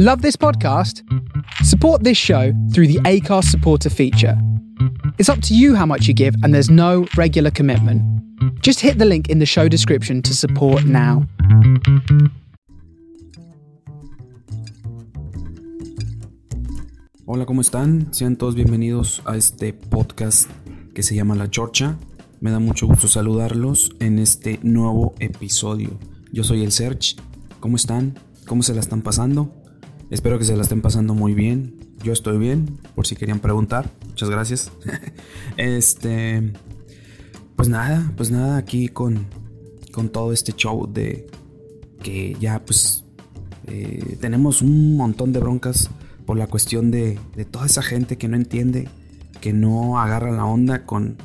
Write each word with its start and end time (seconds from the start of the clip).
Love 0.00 0.22
this 0.22 0.36
podcast? 0.36 1.02
Support 1.64 2.04
this 2.04 2.16
show 2.16 2.52
through 2.72 2.86
the 2.86 3.00
ACARS 3.00 3.46
supporter 3.46 3.90
feature. 3.90 4.40
It's 5.18 5.28
up 5.28 5.42
to 5.42 5.56
you 5.56 5.74
how 5.74 5.86
much 5.86 6.06
you 6.06 6.14
give, 6.14 6.36
and 6.44 6.54
there's 6.54 6.70
no 6.70 7.08
regular 7.16 7.50
commitment. 7.50 8.00
Just 8.62 8.78
hit 8.78 8.98
the 8.98 9.04
link 9.04 9.28
in 9.28 9.40
the 9.40 9.44
show 9.44 9.66
description 9.66 10.22
to 10.22 10.36
support 10.36 10.84
now. 10.84 11.26
Hola, 17.26 17.44
¿cómo 17.44 17.60
están? 17.60 18.14
Sean 18.14 18.36
todos 18.36 18.54
bienvenidos 18.54 19.20
a 19.24 19.36
este 19.36 19.72
podcast 19.72 20.48
que 20.94 21.02
se 21.02 21.16
llama 21.16 21.34
La 21.34 21.50
Chorcha. 21.50 21.96
Me 22.40 22.52
da 22.52 22.60
mucho 22.60 22.86
gusto 22.86 23.08
saludarlos 23.08 23.90
en 23.98 24.20
este 24.20 24.60
nuevo 24.62 25.16
episodio. 25.18 25.98
Yo 26.32 26.44
soy 26.44 26.62
el 26.62 26.70
Serge. 26.70 27.16
¿Cómo 27.58 27.74
están? 27.74 28.16
¿Cómo 28.46 28.62
se 28.62 28.74
la 28.74 28.80
están 28.80 29.02
pasando? 29.02 29.57
Espero 30.10 30.38
que 30.38 30.44
se 30.44 30.56
la 30.56 30.62
estén 30.62 30.80
pasando 30.80 31.14
muy 31.14 31.34
bien. 31.34 31.74
Yo 32.02 32.12
estoy 32.12 32.38
bien, 32.38 32.78
por 32.94 33.06
si 33.06 33.14
querían 33.14 33.40
preguntar. 33.40 33.90
Muchas 34.08 34.30
gracias. 34.30 34.72
este. 35.56 36.52
Pues 37.56 37.68
nada, 37.68 38.12
pues 38.16 38.30
nada, 38.30 38.56
aquí 38.56 38.88
con, 38.88 39.26
con 39.92 40.10
todo 40.10 40.32
este 40.32 40.52
show 40.52 40.90
de 40.90 41.26
que 42.02 42.36
ya 42.40 42.64
pues 42.64 43.04
eh, 43.66 44.16
tenemos 44.20 44.62
un 44.62 44.96
montón 44.96 45.32
de 45.32 45.40
broncas 45.40 45.90
por 46.24 46.38
la 46.38 46.46
cuestión 46.46 46.90
de, 46.92 47.18
de, 47.34 47.44
toda 47.44 47.66
esa 47.66 47.82
gente 47.82 48.16
que 48.16 48.28
no 48.28 48.36
entiende, 48.36 48.88
que 49.40 49.52
no 49.52 49.98
agarra 49.98 50.30
la 50.30 50.44
onda 50.44 50.86
con, 50.86 51.16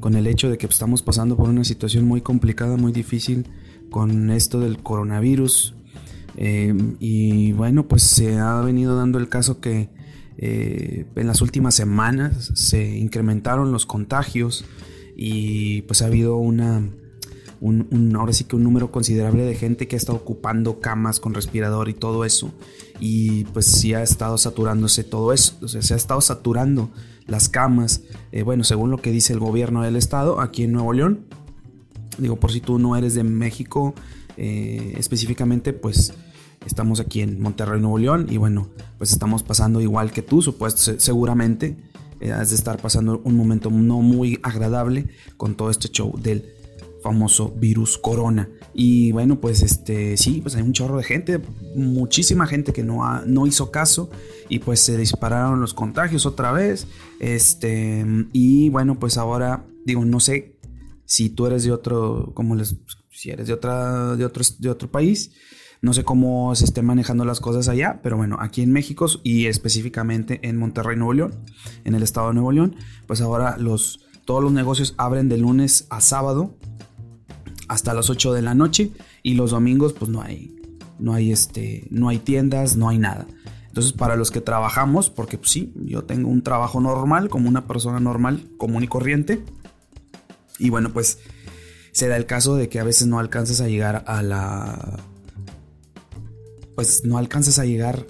con 0.00 0.16
el 0.16 0.26
hecho 0.26 0.50
de 0.50 0.58
que 0.58 0.66
estamos 0.66 1.02
pasando 1.02 1.36
por 1.36 1.48
una 1.48 1.62
situación 1.62 2.04
muy 2.04 2.20
complicada, 2.20 2.76
muy 2.76 2.90
difícil 2.90 3.46
con 3.90 4.30
esto 4.30 4.58
del 4.58 4.82
coronavirus, 4.82 5.74
eh, 6.42 6.74
y 6.98 7.52
bueno, 7.52 7.86
pues 7.86 8.02
se 8.02 8.38
ha 8.38 8.62
venido 8.62 8.96
dando 8.96 9.18
el 9.18 9.28
caso 9.28 9.60
que 9.60 9.90
eh, 10.38 11.04
en 11.14 11.26
las 11.26 11.42
últimas 11.42 11.74
semanas 11.74 12.50
se 12.54 12.96
incrementaron 12.96 13.72
los 13.72 13.84
contagios 13.84 14.64
y 15.14 15.82
pues 15.82 16.00
ha 16.00 16.06
habido 16.06 16.38
una, 16.38 16.82
un, 17.60 18.16
ahora 18.16 18.32
sí 18.32 18.44
que 18.44 18.56
un 18.56 18.64
número 18.64 18.90
considerable 18.90 19.44
de 19.44 19.54
gente 19.54 19.86
que 19.86 19.96
ha 19.96 19.98
estado 19.98 20.16
ocupando 20.16 20.80
camas 20.80 21.20
con 21.20 21.34
respirador 21.34 21.90
y 21.90 21.94
todo 21.94 22.24
eso. 22.24 22.54
Y 23.00 23.44
pues 23.44 23.66
sí 23.66 23.92
ha 23.92 24.02
estado 24.02 24.38
saturándose 24.38 25.04
todo 25.04 25.34
eso. 25.34 25.58
O 25.60 25.68
sea, 25.68 25.82
se 25.82 25.92
ha 25.92 25.98
estado 25.98 26.22
saturando 26.22 26.88
las 27.26 27.50
camas. 27.50 28.00
Eh, 28.32 28.44
bueno, 28.44 28.64
según 28.64 28.90
lo 28.90 28.96
que 28.96 29.12
dice 29.12 29.34
el 29.34 29.40
gobierno 29.40 29.82
del 29.82 29.96
estado 29.96 30.40
aquí 30.40 30.62
en 30.62 30.72
Nuevo 30.72 30.94
León. 30.94 31.26
Digo, 32.16 32.36
por 32.36 32.50
si 32.50 32.62
tú 32.62 32.78
no 32.78 32.96
eres 32.96 33.12
de 33.12 33.24
México 33.24 33.94
específicamente, 34.36 35.74
pues 35.74 36.14
Estamos 36.66 37.00
aquí 37.00 37.22
en 37.22 37.40
Monterrey, 37.40 37.80
Nuevo 37.80 37.98
León 37.98 38.26
y 38.28 38.36
bueno, 38.36 38.68
pues 38.98 39.12
estamos 39.12 39.42
pasando 39.42 39.80
igual 39.80 40.12
que 40.12 40.22
tú, 40.22 40.42
supuesto, 40.42 40.98
seguramente 40.98 41.76
eh, 42.20 42.32
has 42.32 42.50
de 42.50 42.56
estar 42.56 42.80
pasando 42.80 43.20
un 43.24 43.36
momento 43.36 43.70
no 43.70 44.02
muy 44.02 44.38
agradable 44.42 45.08
con 45.36 45.54
todo 45.56 45.70
este 45.70 45.88
show 45.88 46.12
del 46.20 46.44
famoso 47.02 47.50
virus 47.56 47.98
corona. 47.98 48.48
Y 48.74 49.10
bueno, 49.12 49.40
pues 49.40 49.62
este 49.62 50.16
sí, 50.16 50.40
pues 50.42 50.54
hay 50.54 50.62
un 50.62 50.72
chorro 50.72 50.98
de 50.98 51.04
gente, 51.04 51.40
muchísima 51.74 52.46
gente 52.46 52.72
que 52.72 52.82
no, 52.82 53.24
no 53.24 53.46
hizo 53.46 53.70
caso 53.70 54.10
y 54.48 54.58
pues 54.58 54.80
se 54.80 54.96
dispararon 54.96 55.60
los 55.60 55.74
contagios 55.74 56.26
otra 56.26 56.52
vez. 56.52 56.86
Este, 57.18 58.04
y 58.32 58.68
bueno, 58.68 58.98
pues 58.98 59.16
ahora 59.16 59.64
digo, 59.84 60.04
no 60.04 60.20
sé 60.20 60.58
si 61.04 61.30
tú 61.30 61.46
eres 61.46 61.64
de 61.64 61.72
otro, 61.72 62.32
como 62.34 62.54
les 62.54 62.76
si 63.10 63.30
eres 63.30 63.48
de 63.48 63.52
otra 63.52 64.16
de 64.16 64.24
otro 64.24 64.44
de 64.58 64.70
otro 64.70 64.90
país, 64.90 65.32
no 65.82 65.92
sé 65.94 66.04
cómo 66.04 66.54
se 66.54 66.64
estén 66.64 66.84
manejando 66.84 67.24
las 67.24 67.40
cosas 67.40 67.68
allá, 67.68 68.00
pero 68.02 68.16
bueno, 68.16 68.36
aquí 68.40 68.62
en 68.62 68.72
México 68.72 69.06
y 69.22 69.46
específicamente 69.46 70.40
en 70.42 70.58
Monterrey, 70.58 70.96
Nuevo 70.96 71.14
León, 71.14 71.34
en 71.84 71.94
el 71.94 72.02
estado 72.02 72.28
de 72.28 72.34
Nuevo 72.34 72.52
León, 72.52 72.76
pues 73.06 73.20
ahora 73.20 73.56
los, 73.56 74.00
todos 74.24 74.42
los 74.42 74.52
negocios 74.52 74.94
abren 74.98 75.28
de 75.28 75.38
lunes 75.38 75.86
a 75.90 76.00
sábado 76.00 76.54
hasta 77.68 77.94
las 77.94 78.10
8 78.10 78.34
de 78.34 78.42
la 78.42 78.54
noche 78.54 78.90
y 79.22 79.34
los 79.34 79.52
domingos 79.52 79.92
pues 79.92 80.10
no 80.10 80.20
hay, 80.20 80.54
no 80.98 81.14
hay, 81.14 81.32
este, 81.32 81.86
no 81.90 82.08
hay 82.08 82.18
tiendas, 82.18 82.76
no 82.76 82.88
hay 82.88 82.98
nada. 82.98 83.26
Entonces, 83.68 83.92
para 83.92 84.16
los 84.16 84.32
que 84.32 84.40
trabajamos, 84.40 85.10
porque 85.10 85.38
pues, 85.38 85.50
sí, 85.50 85.72
yo 85.76 86.02
tengo 86.02 86.28
un 86.28 86.42
trabajo 86.42 86.80
normal, 86.80 87.28
como 87.28 87.48
una 87.48 87.68
persona 87.68 88.00
normal, 88.00 88.48
común 88.58 88.82
y 88.82 88.88
corriente. 88.88 89.44
Y 90.58 90.70
bueno, 90.70 90.90
pues 90.92 91.20
se 91.92 92.08
da 92.08 92.16
el 92.16 92.26
caso 92.26 92.56
de 92.56 92.68
que 92.68 92.80
a 92.80 92.84
veces 92.84 93.06
no 93.06 93.20
alcanzas 93.20 93.60
a 93.60 93.68
llegar 93.68 94.02
a 94.08 94.22
la 94.22 94.98
pues 96.80 97.04
no 97.04 97.18
alcanzas 97.18 97.58
a 97.58 97.66
llegar 97.66 98.06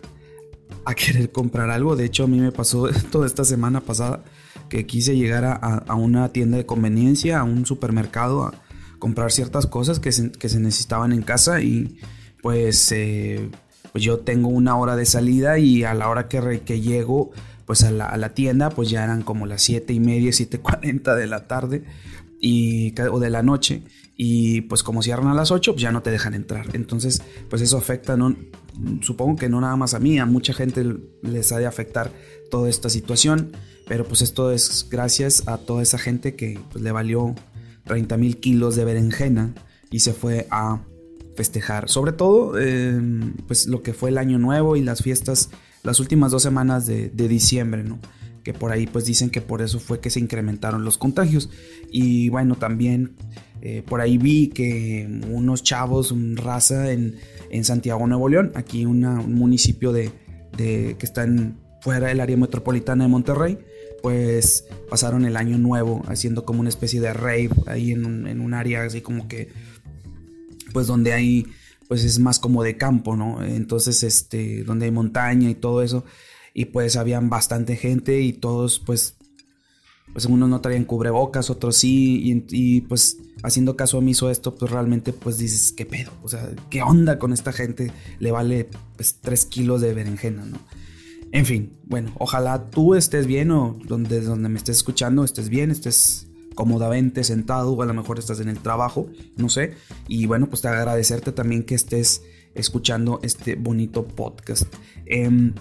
a 0.85 0.95
querer 0.95 1.33
comprar 1.33 1.71
algo. 1.71 1.97
De 1.97 2.05
hecho, 2.05 2.23
a 2.23 2.27
mí 2.29 2.39
me 2.39 2.53
pasó 2.53 2.87
toda 3.11 3.27
esta 3.27 3.45
semana 3.45 3.81
pasada 3.81 4.23
que 4.69 4.87
quise 4.87 5.17
llegar 5.17 5.45
a, 5.45 5.95
una 5.97 6.29
tienda 6.29 6.57
de 6.57 6.67
conveniencia, 6.67 7.41
a 7.41 7.43
un 7.43 7.67
supermercado, 7.67 8.45
a 8.45 8.55
comprar 9.01 9.33
ciertas 9.33 9.67
cosas 9.67 9.99
que 9.99 10.13
se, 10.13 10.31
necesitaban 10.61 11.13
en 11.13 11.23
casa 11.23 11.61
y 11.61 11.99
pues, 12.43 12.93
eh, 12.93 13.51
pues 13.91 14.05
yo 14.05 14.21
tengo 14.21 14.47
una 14.47 14.77
hora 14.77 14.95
de 14.95 15.05
salida 15.05 15.59
y 15.59 15.83
a 15.83 15.93
la 15.93 16.09
hora 16.09 16.29
que, 16.29 16.61
que 16.61 16.81
llego 16.81 17.33
pues 17.67 17.83
a 17.83 17.91
la, 17.91 18.35
tienda 18.35 18.71
pues 18.71 18.89
ya 18.89 19.03
eran 19.03 19.23
como 19.23 19.47
las 19.47 19.63
7 19.63 19.93
y 19.93 19.99
media, 19.99 20.31
7.40 20.31 21.17
de 21.17 21.27
la 21.27 21.49
tarde 21.49 21.83
y, 22.41 22.95
o 23.11 23.19
de 23.19 23.31
la 23.31 23.43
noche 23.43 23.83
y 24.23 24.61
pues 24.61 24.83
como 24.83 25.03
cierran 25.03 25.29
a 25.29 25.35
las 25.35 25.51
8 25.51 25.73
pues 25.73 25.81
ya 25.81 25.93
no 25.93 26.03
te 26.03 26.11
dejan 26.11 26.35
entrar. 26.35 26.67
Entonces 26.75 27.23
pues 27.49 27.63
eso 27.63 27.79
afecta, 27.79 28.19
no, 28.19 28.37
supongo 29.01 29.37
que 29.37 29.49
no 29.49 29.63
nada 29.63 29.77
más 29.77 29.95
a 29.95 29.99
mí, 29.99 30.19
a 30.19 30.27
mucha 30.27 30.53
gente 30.53 30.85
les 31.23 31.53
ha 31.53 31.59
de 31.59 31.65
afectar 31.65 32.13
toda 32.51 32.69
esta 32.69 32.91
situación, 32.91 33.53
pero 33.89 34.05
pues 34.05 34.21
esto 34.21 34.53
es 34.53 34.87
gracias 34.91 35.49
a 35.49 35.57
toda 35.57 35.83
esa 35.83 35.97
gente 35.97 36.37
que 36.37 36.61
pues, 36.71 36.85
le 36.85 36.93
valió 36.93 37.35
30 37.87 38.19
mil 38.19 38.37
kilos 38.41 38.77
de 38.77 38.85
berenjena 38.85 39.55
y 39.91 40.01
se 40.01 40.13
fue 40.13 40.47
a 40.51 40.83
festejar, 41.35 41.89
sobre 41.89 42.13
todo 42.13 42.59
em, 42.59 43.33
pues 43.47 43.69
lo 43.69 43.83
que 43.83 43.95
fue 43.95 44.11
el 44.11 44.19
año 44.19 44.39
nuevo 44.39 44.77
y 44.77 44.83
las 44.83 45.01
fiestas, 45.01 45.49
las 45.83 45.99
últimas 45.99 46.31
dos 46.31 46.43
semanas 46.43 46.87
de, 46.87 47.09
de 47.09 47.27
diciembre, 47.27 47.85
¿no? 47.85 47.99
que 48.43 48.55
por 48.55 48.73
ahí 48.73 48.87
pues 48.87 49.05
dicen 49.05 49.31
que 49.31 49.41
por 49.41 49.63
eso 49.63 49.79
fue 49.79 50.01
que 50.01 50.11
se 50.11 50.21
incrementaron 50.21 50.85
los 50.85 50.99
contagios 50.99 51.51
y 51.91 52.29
bueno 52.31 52.57
también 52.57 53.17
eh, 53.63 53.83
por 53.87 54.01
ahí 54.01 54.17
vi 54.17 54.49
que 54.49 55.07
unos 55.29 55.63
chavos, 55.63 56.13
un 56.13 56.37
raza 56.37 56.93
en, 56.93 57.19
Santiago, 57.63 58.07
Nuevo 58.07 58.29
León, 58.29 58.53
aquí 58.55 58.87
un 58.87 59.01
municipio 59.35 59.93
de, 59.93 60.13
que 60.57 60.97
está 61.01 61.27
fuera 61.83 62.09
del 62.09 62.21
área 62.21 62.37
metropolitana 62.37 63.05
de 63.05 63.11
Monterrey, 63.11 63.59
pues 64.03 64.67
pasaron 64.89 65.25
el 65.27 65.37
año 65.37 65.59
nuevo 65.59 66.03
haciendo 66.07 66.45
como 66.45 66.61
una 66.61 66.69
especie 66.69 67.01
de 67.01 67.13
rave 67.13 67.51
ahí 67.67 67.93
en 67.93 68.07
un, 68.41 68.55
área 68.55 68.85
así 68.85 69.01
como 69.01 69.29
que, 69.29 69.49
pues 70.73 70.87
donde 70.87 71.13
hay, 71.13 71.47
pues 71.89 72.05
es 72.05 72.19
más 72.19 72.39
como 72.39 72.63
de 72.63 72.77
campo, 72.77 73.17
¿no? 73.17 73.43
Entonces, 73.43 74.03
este, 74.05 74.63
donde 74.65 74.87
hay 74.87 74.93
montaña 74.93 75.51
y 75.51 75.55
todo 75.55 75.83
eso, 75.83 76.05
y 76.55 76.67
pues 76.67 76.97
habían 76.97 77.29
bastante 77.31 77.77
gente 77.77 78.21
y 78.21 78.33
todos 78.33 78.79
pues 78.79 79.17
pues 80.13 80.25
unos 80.27 80.49
no 80.49 80.61
traían 80.61 80.85
cubrebocas, 80.85 81.51
otros 81.51 81.77
sí, 81.77 82.45
y, 82.51 82.81
pues 82.83 83.19
haciendo 83.43 83.77
caso 83.77 83.99
omiso 83.99 84.31
esto, 84.31 84.55
pues 84.55 84.71
realmente 84.71 85.13
pues 85.13 85.39
dices, 85.39 85.73
¿qué 85.73 85.87
pedo? 85.87 86.11
O 86.23 86.29
sea, 86.29 86.51
¿qué 86.71 86.83
onda 86.83 87.19
con 87.19 87.33
esta 87.33 87.53
gente? 87.53 87.93
Le 88.19 88.31
vale 88.33 88.69
pues 88.97 89.17
3 89.21 89.45
kilos 89.47 89.81
de 89.81 89.95
berenjena, 89.95 90.45
¿no? 90.45 90.59
En 91.33 91.47
fin, 91.47 91.79
bueno, 91.85 92.13
ojalá 92.19 92.71
tú 92.71 92.95
estés 92.95 93.27
bien 93.27 93.53
o 93.53 93.79
donde, 93.85 94.21
donde 94.21 94.49
me 94.49 94.59
estés 94.59 94.79
escuchando 94.79 95.23
estés 95.23 95.49
bien, 95.49 95.71
estés 95.71 96.27
cómodamente 96.57 97.23
sentado 97.23 97.73
o 97.73 97.83
a 97.83 97.87
lo 97.87 97.95
mejor 97.95 98.19
estás 98.19 98.41
en 98.41 98.49
el 98.49 98.59
trabajo, 98.59 99.09
no 99.37 99.49
sé. 99.49 99.75
Y 100.09 100.27
bueno, 100.27 100.49
pues 100.49 100.63
te 100.63 100.69
agradecerte 100.69 101.31
también 101.31 101.63
que 101.63 101.77
estés 101.77 102.23
escuchando 102.55 103.21
este 103.23 103.55
bonito 103.55 104.07
podcast. 104.07 104.65
Eh, 105.07 105.53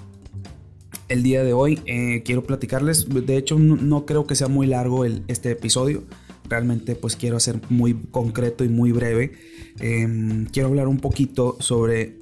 el 1.10 1.24
día 1.24 1.44
de 1.44 1.54
hoy 1.54 1.82
eh, 1.86 2.22
quiero 2.24 2.44
platicarles, 2.44 3.08
de 3.10 3.38
hecho 3.38 3.58
no, 3.60 4.06
creo 4.06 4.26
que 4.26 4.36
sea 4.36 4.48
muy 4.48 4.68
largo 4.68 5.06
el, 5.06 5.24
este 5.28 5.52
episodio, 5.52 6.04
realmente 6.50 6.96
pues 6.96 7.16
quiero 7.16 7.40
ser 7.40 7.62
muy 7.70 7.94
concreto 7.94 8.64
y 8.64 8.70
muy 8.70 8.92
breve. 8.92 9.34
Em, 9.80 10.46
quiero 10.48 10.70
hablar 10.70 10.88
un 10.88 10.98
poquito 10.98 11.58
sobre 11.60 12.18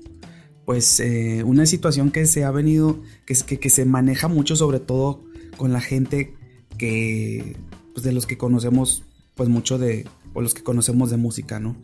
pues 0.66 1.00
eh, 1.00 1.44
una 1.46 1.66
situación 1.66 2.12
que 2.12 2.26
se 2.26 2.44
ha 2.44 2.52
venido, 2.52 3.02
que, 3.26 3.36
que, 3.46 3.58
que, 3.58 3.70
se 3.70 3.86
maneja 3.86 4.28
mucho 4.28 4.56
sobre 4.58 4.80
todo 4.80 5.24
con 5.56 5.72
la 5.72 5.80
gente 5.80 6.34
que, 6.78 7.56
pues 7.94 8.04
de 8.04 8.12
los 8.12 8.26
que 8.26 8.38
conocemos 8.38 9.04
pues 9.34 9.48
mucho 9.50 9.78
de, 9.78 10.06
o 10.34 10.42
los 10.42 10.54
que 10.54 10.64
conocemos 10.64 11.10
de 11.10 11.18
música, 11.18 11.60
¿no? 11.60 11.78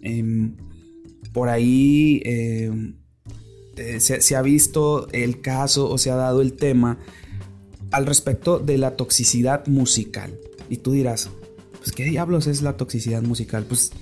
Em, 0.00 0.54
por 1.32 1.48
ahí 1.48 2.20
em, 2.24 2.96
eh, 3.76 4.00
se, 4.00 4.36
ha 4.36 4.42
visto 4.42 5.08
el 5.12 5.40
caso 5.40 5.90
o 5.90 5.98
se 5.98 6.10
ha 6.10 6.16
dado 6.16 6.40
el 6.40 6.54
tema 6.54 6.98
al 7.90 8.06
respecto 8.06 8.58
de 8.58 8.78
la 8.78 8.96
toxicidad 8.96 9.66
musical. 9.66 10.38
Y 10.68 10.78
tú 10.78 10.92
dirás, 10.92 11.30
pues 11.86 11.94
qué 11.94 12.02
diablos 12.02 12.48
es 12.48 12.62
la 12.62 12.76
toxicidad 12.76 13.22
musical. 13.22 13.64
Pues 13.64 13.92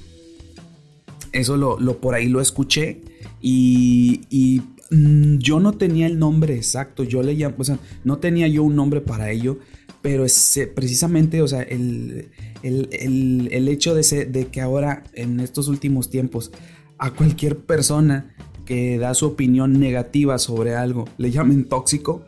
eso 1.32 1.58
lo, 1.58 2.00
por 2.00 2.14
ahí 2.14 2.28
lo 2.28 2.40
escuché 2.40 3.02
y, 3.42 4.62
mm, 4.90 5.36
yo 5.36 5.60
no 5.60 5.72
tenía 5.72 6.06
el 6.06 6.18
nombre 6.18 6.56
exacto, 6.56 7.04
yo 7.04 7.22
le 7.22 7.34
llamo, 7.34 7.56
o 7.58 7.64
sea, 7.64 7.78
no 8.02 8.16
tenía 8.16 8.48
yo 8.48 8.62
un 8.62 8.74
nombre 8.74 9.02
para 9.02 9.30
ello, 9.30 9.58
pero 10.00 10.24
es, 10.24 10.56
eh, 10.56 10.66
precisamente, 10.66 11.42
o 11.42 11.46
sea, 11.48 11.60
el, 11.60 12.30
el, 12.62 13.68
hecho 13.68 13.94
de, 13.94 14.24
de 14.24 14.46
que 14.46 14.62
ahora, 14.62 15.04
en 15.12 15.38
estos 15.40 15.68
últimos 15.68 16.08
tiempos, 16.08 16.52
a 16.96 17.10
cualquier 17.10 17.58
persona 17.58 18.34
que 18.64 18.96
da 18.96 19.12
su 19.12 19.26
opinión 19.26 19.78
negativa 19.78 20.38
sobre 20.38 20.74
algo 20.74 21.04
le 21.18 21.30
llamen 21.30 21.66
tóxico, 21.66 22.24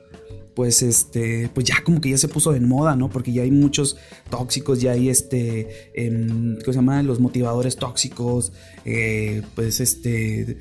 pues 0.56 0.81
este, 0.82 1.50
pues 1.53 1.67
ya 1.67 1.85
como 1.85 2.00
que 2.00 2.08
ya 2.08 2.17
se 2.17 2.29
puso 2.29 2.50
de 2.50 2.61
moda, 2.61 2.97
¿no? 2.97 3.11
Porque 3.11 3.31
ya 3.31 3.43
hay 3.43 3.50
muchos 3.50 3.99
tóxicos, 4.31 4.81
ya 4.81 4.93
hay 4.93 5.11
este, 5.11 5.91
eh, 5.94 6.56
¿qué 6.64 6.73
se 6.73 6.73
llama? 6.73 7.03
Los 7.03 7.20
motivadores 7.20 7.76
tóxicos, 7.76 8.55
eh, 8.87 9.43
pues 9.55 9.81
este, 9.81 10.56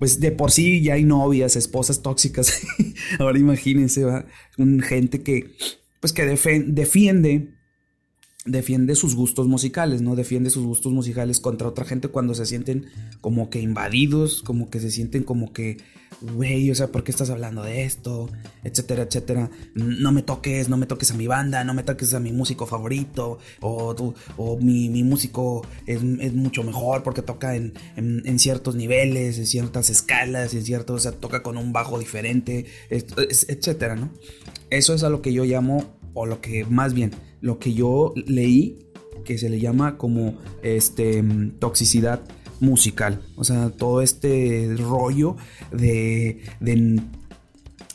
pues 0.00 0.18
de 0.18 0.32
por 0.32 0.50
sí 0.50 0.82
ya 0.82 0.94
hay 0.94 1.04
novias, 1.04 1.54
esposas 1.54 2.02
tóxicas. 2.02 2.52
Ahora 3.20 3.38
imagínense, 3.38 4.04
¿va? 4.04 4.26
Un 4.58 4.80
gente 4.80 5.22
que, 5.22 5.54
pues 6.00 6.12
que 6.12 6.26
defiende 6.26 7.57
defiende 8.48 8.94
sus 8.94 9.14
gustos 9.14 9.46
musicales, 9.46 10.00
¿no? 10.00 10.16
Defiende 10.16 10.50
sus 10.50 10.64
gustos 10.64 10.92
musicales 10.92 11.38
contra 11.38 11.68
otra 11.68 11.84
gente 11.84 12.08
cuando 12.08 12.34
se 12.34 12.46
sienten 12.46 12.86
como 13.20 13.50
que 13.50 13.60
invadidos, 13.60 14.42
como 14.42 14.70
que 14.70 14.80
se 14.80 14.90
sienten 14.90 15.22
como 15.22 15.52
que, 15.52 15.76
güey, 16.20 16.70
o 16.70 16.74
sea, 16.74 16.88
¿por 16.88 17.04
qué 17.04 17.10
estás 17.10 17.28
hablando 17.28 17.62
de 17.62 17.84
esto? 17.84 18.30
Etcétera, 18.64 19.02
etcétera. 19.02 19.50
No 19.74 20.12
me 20.12 20.22
toques, 20.22 20.68
no 20.68 20.76
me 20.78 20.86
toques 20.86 21.10
a 21.10 21.14
mi 21.14 21.26
banda, 21.26 21.62
no 21.62 21.74
me 21.74 21.82
toques 21.82 22.14
a 22.14 22.20
mi 22.20 22.32
músico 22.32 22.66
favorito, 22.66 23.38
o, 23.60 24.14
o 24.36 24.56
mi, 24.58 24.88
músico 25.04 25.66
es, 25.86 26.02
mucho 26.02 26.62
mejor 26.62 27.02
porque 27.02 27.22
toca 27.22 27.54
en, 27.54 27.74
en, 27.96 28.38
ciertos 28.38 28.74
niveles, 28.76 29.38
en 29.38 29.46
ciertas 29.46 29.90
escalas, 29.90 30.54
en 30.54 30.64
cierto, 30.64 30.94
o 30.94 30.98
sea, 30.98 31.12
toca 31.12 31.42
con 31.42 31.58
un 31.58 31.72
bajo 31.72 31.98
diferente, 31.98 32.64
etcétera, 32.88 33.94
¿no? 33.94 34.10
Eso 34.70 34.94
es 34.94 35.02
a 35.02 35.10
lo 35.10 35.22
que 35.22 35.32
yo 35.32 35.44
llamo, 35.44 35.97
o 36.18 36.26
lo 36.26 36.40
que 36.40 36.64
más 36.64 36.94
bien, 36.94 37.12
lo 37.40 37.58
que 37.58 37.74
yo 37.74 38.12
leí 38.26 38.78
que 39.24 39.38
se 39.38 39.48
le 39.48 39.60
llama 39.60 39.98
como 39.98 40.34
este 40.62 41.22
toxicidad 41.58 42.20
musical, 42.60 43.22
o 43.36 43.44
sea, 43.44 43.70
todo 43.70 44.02
este 44.02 44.74
rollo 44.76 45.36
de, 45.70 46.40
de 46.60 47.00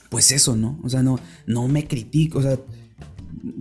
pues 0.10 0.32
eso, 0.32 0.56
¿no? 0.56 0.80
O 0.84 0.90
sea, 0.90 1.04
no 1.04 1.20
no 1.48 1.68
me 1.68 1.88
critico, 1.88 2.40
o 2.40 2.42
sea, 2.42 2.60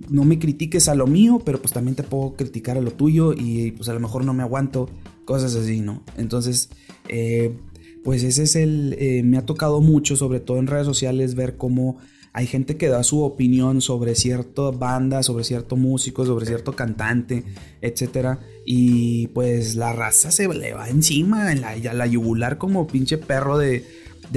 no 0.08 0.24
me 0.24 0.38
critiques 0.38 0.88
a 0.88 0.94
lo 0.94 1.06
mío, 1.06 1.40
pero 1.44 1.60
pues 1.60 1.72
también 1.72 1.96
te 1.96 2.02
puedo 2.02 2.34
criticar 2.34 2.76
a 2.78 2.80
lo 2.80 2.92
tuyo 2.92 3.32
y 3.32 3.72
pues 3.72 3.88
a 3.88 3.94
lo 3.94 4.00
mejor 4.00 4.24
no 4.24 4.34
me 4.34 4.42
aguanto, 4.42 4.88
cosas 5.24 5.54
así, 5.56 5.80
¿no? 5.80 6.04
Entonces, 6.16 6.70
eh, 7.08 7.56
pues 8.04 8.22
ese 8.22 8.44
es 8.44 8.56
el, 8.56 8.96
eh, 8.98 9.22
me 9.24 9.38
ha 9.38 9.46
tocado 9.46 9.80
mucho, 9.80 10.14
sobre 10.16 10.40
todo 10.40 10.58
en 10.58 10.66
redes 10.66 10.86
sociales, 10.86 11.34
ver 11.34 11.56
cómo 11.56 11.98
hay 12.34 12.46
gente 12.46 12.78
que 12.78 12.88
da 12.88 13.02
su 13.02 13.22
opinión 13.22 13.82
sobre 13.82 14.14
cierta 14.14 14.70
banda, 14.70 15.22
sobre 15.22 15.44
cierto 15.44 15.76
músico, 15.76 16.24
sobre 16.24 16.46
cierto 16.46 16.72
cantante, 16.72 17.44
etc. 17.82 18.38
Y 18.64 19.26
pues 19.28 19.74
la 19.74 19.92
raza 19.92 20.30
se 20.30 20.48
le 20.48 20.72
va 20.72 20.88
encima, 20.88 21.52
en 21.52 21.60
la, 21.60 21.76
la 21.76 22.06
yugular 22.06 22.56
como 22.56 22.86
pinche 22.86 23.18
perro 23.18 23.58
de, 23.58 23.84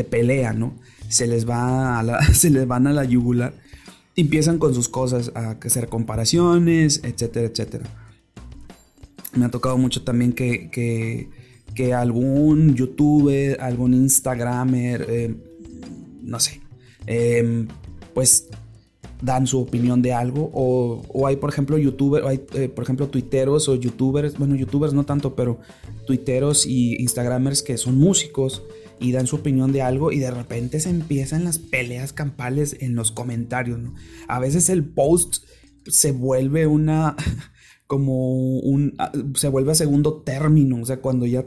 pelea, 0.09 0.51
¿no? 0.51 0.75
Se 1.07 1.25
les, 1.25 1.47
va 1.49 2.03
se 2.33 2.49
les 2.49 2.67
van 2.67 2.87
a 2.87 2.93
la 2.93 3.05
yugular. 3.05 3.53
Empiezan 4.17 4.59
con 4.59 4.73
sus 4.73 4.89
cosas 4.89 5.31
a 5.33 5.51
hacer 5.51 5.87
comparaciones, 5.87 6.99
etcétera, 7.03 7.47
etcétera. 7.47 7.85
Me 9.35 9.45
ha 9.45 9.49
tocado 9.49 9.77
mucho 9.77 10.03
también 10.03 10.33
que, 10.33 10.69
que, 11.73 11.93
algún 11.93 12.75
youtuber, 12.75 13.59
algún 13.61 13.93
instagramer, 13.93 15.05
eh, 15.09 15.35
no 16.21 16.39
sé, 16.39 16.61
eh, 17.05 17.67
pues 18.15 18.47
dan 19.21 19.45
su 19.45 19.59
opinión 19.59 20.01
de 20.01 20.13
algo 20.13 20.49
o, 20.53 21.27
hay 21.27 21.35
por 21.35 21.49
ejemplo 21.49 21.77
youtubers 21.77 22.25
hay 22.25 22.45
eh, 22.53 22.69
por 22.69 22.83
ejemplo 22.83 23.07
tuiteros 23.07 23.69
o 23.69 23.75
youtubers 23.75 24.37
bueno 24.37 24.55
youtubers 24.55 24.93
no 24.93 25.05
tanto 25.05 25.35
pero 25.35 25.59
tuiteros 26.07 26.65
y 26.65 26.95
instagramers 27.01 27.61
que 27.61 27.77
son 27.77 27.97
músicos 27.97 28.63
y 28.99 29.11
dan 29.11 29.27
su 29.27 29.35
opinión 29.37 29.71
de 29.71 29.81
algo 29.81 30.11
y 30.11 30.19
de 30.19 30.31
repente 30.31 30.79
se 30.79 30.89
empiezan 30.89 31.43
las 31.43 31.59
peleas 31.59 32.13
campales 32.13 32.77
en 32.79 32.95
los 32.95 33.11
comentarios 33.11 33.79
a 34.27 34.39
veces 34.39 34.69
el 34.69 34.83
post 34.83 35.43
se 35.87 36.11
vuelve 36.11 36.65
una 36.67 37.15
como 37.87 38.59
un 38.59 38.95
se 39.35 39.49
vuelve 39.49 39.71
a 39.71 39.75
segundo 39.75 40.21
término 40.23 40.81
o 40.81 40.85
sea 40.85 41.01
cuando 41.01 41.25
ya 41.25 41.45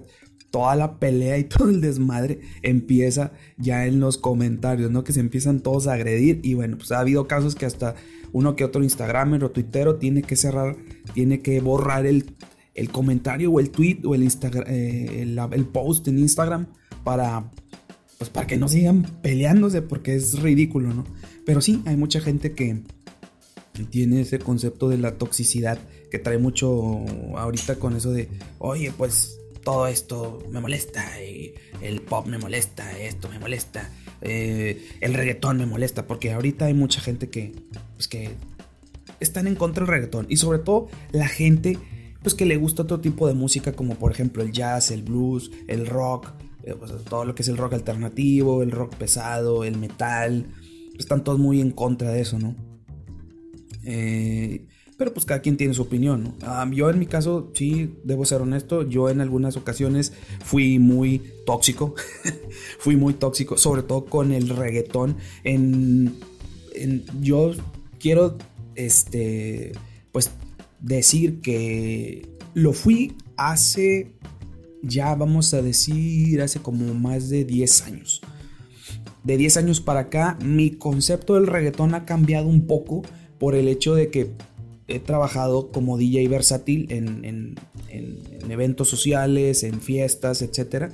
toda 0.50 0.76
la 0.76 0.98
pelea 0.98 1.38
y 1.38 1.44
todo 1.48 1.68
el 1.68 1.80
desmadre 1.80 2.40
empieza 2.62 3.32
ya 3.56 3.86
en 3.86 4.00
los 4.00 4.18
comentarios, 4.18 4.90
¿no? 4.90 5.04
Que 5.04 5.12
se 5.12 5.20
empiezan 5.20 5.60
todos 5.60 5.86
a 5.86 5.94
agredir 5.94 6.40
y 6.42 6.54
bueno, 6.54 6.76
pues 6.78 6.92
ha 6.92 7.00
habido 7.00 7.26
casos 7.26 7.54
que 7.54 7.66
hasta 7.66 7.94
uno 8.32 8.56
que 8.56 8.64
otro 8.64 8.82
Instagramer 8.82 9.44
o 9.44 9.50
Twittero 9.50 9.96
tiene 9.96 10.22
que 10.22 10.36
cerrar, 10.36 10.76
tiene 11.14 11.40
que 11.40 11.60
borrar 11.60 12.06
el, 12.06 12.34
el 12.74 12.90
comentario 12.90 13.50
o 13.50 13.60
el 13.60 13.70
tweet 13.70 14.00
o 14.04 14.14
el, 14.14 14.22
Instagram, 14.22 14.64
eh, 14.68 15.22
el, 15.22 15.66
post 15.66 16.08
en 16.08 16.18
Instagram 16.18 16.66
para, 17.04 17.50
pues 18.18 18.30
para 18.30 18.46
que 18.46 18.56
no 18.56 18.68
sigan 18.68 19.02
peleándose 19.22 19.82
porque 19.82 20.14
es 20.14 20.40
ridículo, 20.40 20.92
¿no? 20.92 21.04
Pero 21.46 21.60
sí, 21.60 21.82
hay 21.86 21.96
mucha 21.96 22.20
gente 22.20 22.52
que 22.52 22.82
tiene 23.90 24.22
ese 24.22 24.38
concepto 24.38 24.88
de 24.88 24.98
la 24.98 25.16
toxicidad 25.16 25.78
que 26.10 26.18
trae 26.18 26.38
mucho 26.38 27.04
ahorita 27.36 27.76
con 27.76 27.96
eso 27.96 28.10
de, 28.12 28.28
oye, 28.58 28.92
pues 28.96 29.38
todo 29.62 29.86
esto 29.86 30.42
me 30.50 30.60
molesta, 30.60 31.22
y 31.22 31.54
el 31.82 32.00
pop 32.00 32.26
me 32.26 32.38
molesta, 32.38 32.98
esto 32.98 33.28
me 33.28 33.38
molesta, 33.38 33.90
eh, 34.20 34.88
el 35.00 35.14
reggaetón 35.14 35.58
me 35.58 35.66
molesta, 35.66 36.06
porque 36.06 36.32
ahorita 36.32 36.66
hay 36.66 36.74
mucha 36.74 37.00
gente 37.00 37.28
que, 37.28 37.54
pues 37.96 38.08
que 38.08 38.30
están 39.20 39.46
en 39.46 39.54
contra 39.54 39.84
del 39.84 39.92
reggaetón 39.92 40.26
y 40.28 40.36
sobre 40.36 40.58
todo 40.58 40.88
la 41.12 41.28
gente 41.28 41.78
pues 42.22 42.34
que 42.34 42.46
le 42.46 42.56
gusta 42.56 42.82
otro 42.82 43.00
tipo 43.00 43.26
de 43.28 43.34
música 43.34 43.72
como 43.72 43.94
por 43.94 44.12
ejemplo 44.12 44.42
el 44.42 44.52
jazz, 44.52 44.90
el 44.90 45.02
blues, 45.02 45.50
el 45.66 45.86
rock, 45.86 46.32
eh, 46.64 46.74
todo 47.08 47.24
lo 47.24 47.34
que 47.34 47.42
es 47.42 47.48
el 47.48 47.56
rock 47.56 47.74
alternativo, 47.74 48.62
el 48.62 48.70
rock 48.70 48.96
pesado, 48.96 49.64
el 49.64 49.78
metal, 49.78 50.46
están 50.98 51.24
todos 51.24 51.38
muy 51.38 51.60
en 51.60 51.70
contra 51.70 52.10
de 52.10 52.20
eso, 52.20 52.38
¿no? 52.38 52.56
Eh, 53.84 54.66
pero 54.98 55.14
pues 55.14 55.24
cada 55.24 55.40
quien 55.40 55.56
tiene 55.56 55.72
su 55.72 55.82
opinión. 55.82 56.34
¿no? 56.40 56.72
yo 56.72 56.90
en 56.90 56.98
mi 56.98 57.06
caso, 57.06 57.50
sí, 57.54 57.94
debo 58.02 58.26
ser 58.26 58.42
honesto, 58.42 58.82
yo 58.82 59.08
en 59.08 59.20
algunas 59.20 59.56
ocasiones 59.56 60.12
fui 60.44 60.80
muy 60.80 61.22
tóxico, 61.46 61.94
fui 62.80 62.96
muy 62.96 63.14
tóxico, 63.14 63.56
sobre 63.56 63.84
todo 63.84 64.04
con 64.04 64.32
el 64.32 64.48
reggaetón. 64.48 65.16
En, 65.44 66.16
yo 67.20 67.52
quiero, 68.00 68.36
este, 68.74 69.72
pues 70.10 70.32
decir 70.80 71.40
que 71.42 72.28
lo 72.54 72.72
fui 72.72 73.14
hace, 73.36 74.16
ya 74.82 75.14
vamos 75.14 75.54
a 75.54 75.62
decir, 75.62 76.42
hace 76.42 76.58
como 76.58 76.92
más 76.92 77.28
de 77.28 77.44
10 77.44 77.82
años. 77.82 78.20
De 79.22 79.36
10 79.36 79.58
años 79.58 79.80
para 79.80 80.00
acá, 80.00 80.36
mi 80.42 80.70
concepto 80.70 81.34
del 81.34 81.46
reggaetón 81.46 81.94
ha 81.94 82.04
cambiado 82.04 82.48
un 82.48 82.66
poco 82.66 83.02
por 83.38 83.54
el 83.54 83.68
hecho 83.68 83.94
de 83.94 84.10
que 84.10 84.32
he 84.88 84.98
trabajado 84.98 85.70
como 85.70 85.98
DJ 85.98 86.26
versátil 86.28 86.86
en, 86.90 87.54
eventos 88.50 88.88
sociales, 88.88 89.62
en 89.62 89.80
fiestas, 89.80 90.42
etc. 90.42 90.90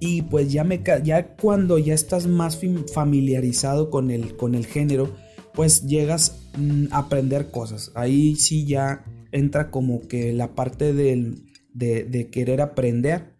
Y 0.00 0.22
pues 0.22 0.50
ya, 0.50 0.64
me, 0.64 0.82
ya 1.04 1.36
cuando 1.36 1.78
ya 1.78 1.94
estás 1.94 2.26
más 2.26 2.58
familiarizado 2.92 3.90
con 3.90 4.10
el, 4.10 4.66
género, 4.66 5.14
pues 5.52 5.86
llegas 5.86 6.40
mm, 6.56 6.86
a 6.90 6.98
aprender 6.98 7.50
cosas. 7.50 7.92
Ahí 7.94 8.36
sí 8.36 8.66
ya 8.66 9.04
entra 9.32 9.70
como 9.70 10.08
que 10.08 10.32
la 10.32 10.54
parte 10.54 10.94
de, 10.94 11.34
de 11.74 12.30
querer 12.30 12.62
aprender 12.62 13.36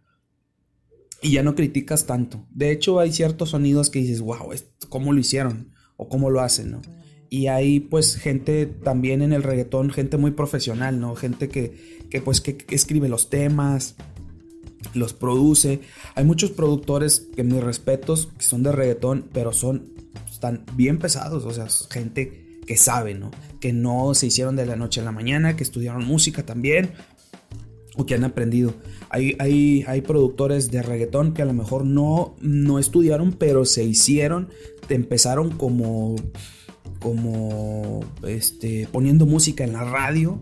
y 1.22 1.32
ya 1.32 1.42
no 1.42 1.54
criticas 1.54 2.06
tanto. 2.06 2.46
De 2.50 2.70
hecho, 2.70 3.00
hay 3.00 3.12
ciertos 3.12 3.50
sonidos 3.50 3.90
que 3.90 4.00
dices, 4.00 4.20
wow, 4.20 4.50
¿cómo 4.88 5.12
lo 5.12 5.20
hicieron? 5.20 5.72
O 5.96 6.08
cómo 6.08 6.30
lo 6.30 6.40
hacen, 6.40 6.72
¿no? 6.72 6.82
Y 7.28 7.48
hay 7.48 7.80
pues 7.80 8.16
gente 8.16 8.66
también 8.66 9.22
en 9.22 9.32
el 9.32 9.42
reggaetón, 9.42 9.90
gente 9.90 10.16
muy 10.16 10.30
profesional, 10.30 11.00
¿no? 11.00 11.14
Gente 11.14 11.48
que, 11.48 12.06
que 12.10 12.20
pues 12.20 12.40
que, 12.40 12.58
escribe 12.70 13.08
los 13.08 13.30
temas, 13.30 13.96
los 14.94 15.12
produce. 15.12 15.80
Hay 16.14 16.24
muchos 16.24 16.50
productores 16.50 17.28
que 17.34 17.42
mis 17.42 17.62
respetos, 17.62 18.28
que 18.38 18.44
son 18.44 18.62
de 18.62 18.72
reggaetón, 18.72 19.28
pero 19.32 19.52
son, 19.52 19.92
están 20.30 20.64
bien 20.74 20.98
pesados, 20.98 21.44
o 21.44 21.52
sea, 21.52 21.66
gente 21.90 22.60
que 22.66 22.76
sabe, 22.76 23.14
¿no? 23.14 23.30
Que 23.60 23.72
no 23.72 24.14
se 24.14 24.26
hicieron 24.26 24.56
de 24.56 24.66
la 24.66 24.76
noche 24.76 25.00
a 25.00 25.04
la 25.04 25.12
mañana, 25.12 25.56
que 25.56 25.62
estudiaron 25.62 26.04
música 26.04 26.44
también, 26.44 26.92
o 27.96 28.06
que 28.06 28.14
han 28.14 28.24
aprendido. 28.24 28.74
Hay, 29.08 29.36
hay, 29.38 29.84
hay, 29.86 30.02
productores 30.02 30.70
de 30.70 30.82
reggaetón 30.82 31.32
que 31.32 31.42
a 31.42 31.46
lo 31.46 31.54
mejor 31.54 31.84
no, 31.84 32.36
no 32.40 32.78
estudiaron, 32.78 33.32
pero 33.32 33.64
se 33.64 33.84
hicieron, 33.84 34.48
empezaron 34.88 35.50
como 35.50 36.16
como 37.06 38.00
este, 38.26 38.88
poniendo 38.90 39.26
música 39.26 39.62
en 39.62 39.74
la 39.74 39.84
radio 39.84 40.40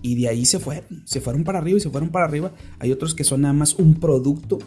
y 0.00 0.14
de 0.14 0.28
ahí 0.28 0.46
se 0.46 0.58
fueron, 0.58 1.02
se 1.04 1.20
fueron 1.20 1.44
para 1.44 1.58
arriba 1.58 1.76
y 1.76 1.80
se 1.82 1.90
fueron 1.90 2.08
para 2.08 2.24
arriba. 2.24 2.52
Hay 2.78 2.90
otros 2.90 3.14
que 3.14 3.22
son 3.22 3.42
nada 3.42 3.52
más 3.52 3.74
un 3.74 3.96
producto, 3.96 4.58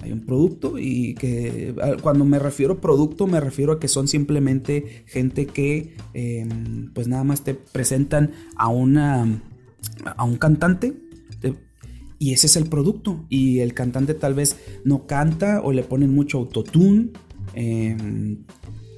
hay 0.00 0.12
un 0.12 0.24
producto 0.24 0.78
y 0.78 1.12
que 1.12 1.74
cuando 2.00 2.24
me 2.24 2.38
refiero 2.38 2.80
producto 2.80 3.26
me 3.26 3.38
refiero 3.38 3.72
a 3.72 3.78
que 3.78 3.86
son 3.86 4.08
simplemente 4.08 5.04
gente 5.04 5.44
que 5.44 5.94
em, 6.14 6.90
pues 6.94 7.06
nada 7.06 7.22
más 7.22 7.44
te 7.44 7.52
presentan 7.52 8.30
a 8.56 8.68
una 8.68 9.42
a 10.16 10.24
un 10.24 10.38
cantante 10.38 10.94
y 12.18 12.32
ese 12.32 12.46
es 12.46 12.56
el 12.56 12.64
producto 12.64 13.26
y 13.28 13.58
el 13.60 13.74
cantante 13.74 14.14
tal 14.14 14.32
vez 14.32 14.56
no 14.84 15.06
canta 15.06 15.60
o 15.62 15.70
le 15.70 15.82
ponen 15.82 16.14
mucho 16.14 16.38
autotune 16.38 17.10
em, 17.52 18.38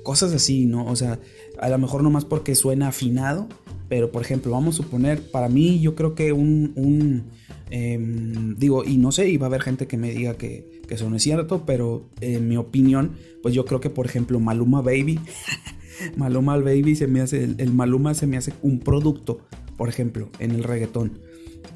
cosas 0.04 0.32
así 0.32 0.66
no 0.66 0.87
o 0.87 0.94
sea 0.94 1.18
a 1.61 1.69
lo 1.69 1.79
mejor 1.79 2.02
no 2.02 2.11
más 2.11 2.25
porque 2.25 2.55
suena 2.55 2.88
afinado 2.88 3.49
pero 3.88 4.11
por 4.11 4.23
ejemplo 4.23 4.52
vamos 4.52 4.75
a 4.75 4.83
suponer 4.83 5.31
para 5.31 5.49
mí 5.49 5.81
yo 5.81 5.95
creo 5.95 6.14
que 6.14 6.33
un 6.33 7.25
Em, 7.71 8.57
digo, 8.57 8.85
y 8.85 8.97
no 8.97 9.12
sé, 9.12 9.29
y 9.29 9.37
va 9.37 9.47
a 9.47 9.49
haber 9.49 9.62
gente 9.62 9.87
que 9.87 9.97
me 9.97 10.11
diga 10.11 10.35
que, 10.35 10.81
eso 10.90 11.09
no 11.09 11.14
es 11.14 11.23
cierto, 11.23 11.64
pero 11.64 12.09
en 12.21 12.49
mi 12.49 12.57
opinión, 12.57 13.12
pues 13.45 13.55
yo 13.55 13.64
creo 13.64 13.79
que, 13.79 13.90
por 13.90 14.07
ejemplo, 14.07 14.40
Maluma 14.40 14.83
Baby, 14.83 15.21
Maluma 16.17 16.57
Baby 16.57 16.97
se 16.97 17.07
me 17.07 17.21
hace, 17.21 17.45
el, 17.45 17.73
Maluma 17.73 18.12
se 18.14 18.26
me 18.26 18.37
hace 18.37 18.52
un 18.62 18.81
producto, 18.81 19.38
por 19.76 19.88
ejemplo, 19.88 20.31
en 20.40 20.50
el 20.50 20.64
reggaetón. 20.64 21.21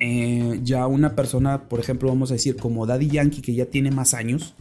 Eh, 0.00 0.58
ya 0.64 0.88
una 0.88 1.14
persona, 1.14 1.68
por 1.68 1.78
ejemplo, 1.78 2.08
vamos 2.08 2.32
a 2.32 2.34
decir, 2.34 2.56
como 2.56 2.86
Daddy 2.86 3.06
Yankee, 3.06 3.40
que 3.40 3.54
ya 3.54 3.66
tiene 3.66 3.92
más 3.92 4.14
años, 4.14 4.56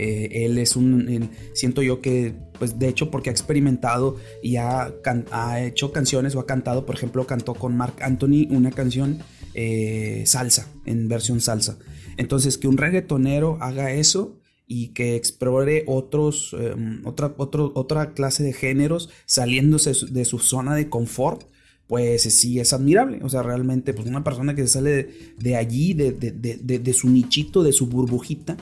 eh, 0.00 0.44
él 0.44 0.58
es 0.58 0.76
un, 0.76 1.28
siento 1.54 1.82
yo 1.82 2.00
que, 2.00 2.32
pues 2.58 2.78
de 2.78 2.88
hecho, 2.88 3.10
porque 3.10 3.30
ha 3.30 3.32
experimentado 3.32 4.16
y 4.44 4.54
ha, 4.54 4.94
ha 5.32 5.60
hecho 5.60 5.90
canciones 5.90 6.36
o 6.36 6.40
ha 6.40 6.46
cantado, 6.46 6.86
por 6.86 6.94
ejemplo, 6.94 7.26
cantó 7.26 7.54
con 7.54 7.76
Mark 7.76 7.96
Anthony 8.00 8.46
una 8.48 8.70
canción 8.70 9.18
eh, 9.54 10.22
salsa, 10.24 10.68
en 10.86 11.08
versión 11.08 11.40
salsa. 11.40 11.78
Entonces, 12.16 12.58
que 12.58 12.68
un 12.68 12.76
reggaetonero 12.76 13.58
haga 13.60 13.90
eso 13.92 14.38
y 14.68 14.88
que 14.88 15.16
explore 15.16 15.82
otros, 15.88 16.54
em, 16.56 17.04
otra, 17.04 17.34
otra 17.36 18.12
clase 18.12 18.44
de 18.44 18.52
géneros 18.52 19.10
saliéndose 19.26 19.94
de 20.10 20.24
su 20.24 20.38
zona 20.38 20.76
de 20.76 20.88
confort, 20.88 21.42
pues 21.88 22.22
sí 22.22 22.60
es 22.60 22.72
admirable. 22.72 23.18
O 23.24 23.28
sea, 23.28 23.42
realmente, 23.42 23.94
pues 23.94 24.06
una 24.06 24.22
persona 24.22 24.54
que 24.54 24.64
sale 24.68 25.08
de, 25.38 25.56
allí, 25.56 25.92
de, 25.92 26.12
de, 26.12 26.92
su 26.92 27.08
nichito, 27.08 27.64
de 27.64 27.72
su 27.72 27.88
burbujita, 27.88 28.56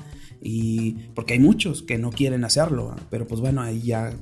y 0.48 0.92
porque 1.16 1.32
hay 1.32 1.40
muchos 1.40 1.82
que 1.82 1.98
no 1.98 2.12
quieren 2.12 2.44
hacerlo, 2.44 2.94
pero 3.10 3.26
pues 3.26 3.40
bueno, 3.40 3.62
ahí 3.62 3.82
ya 3.82 4.12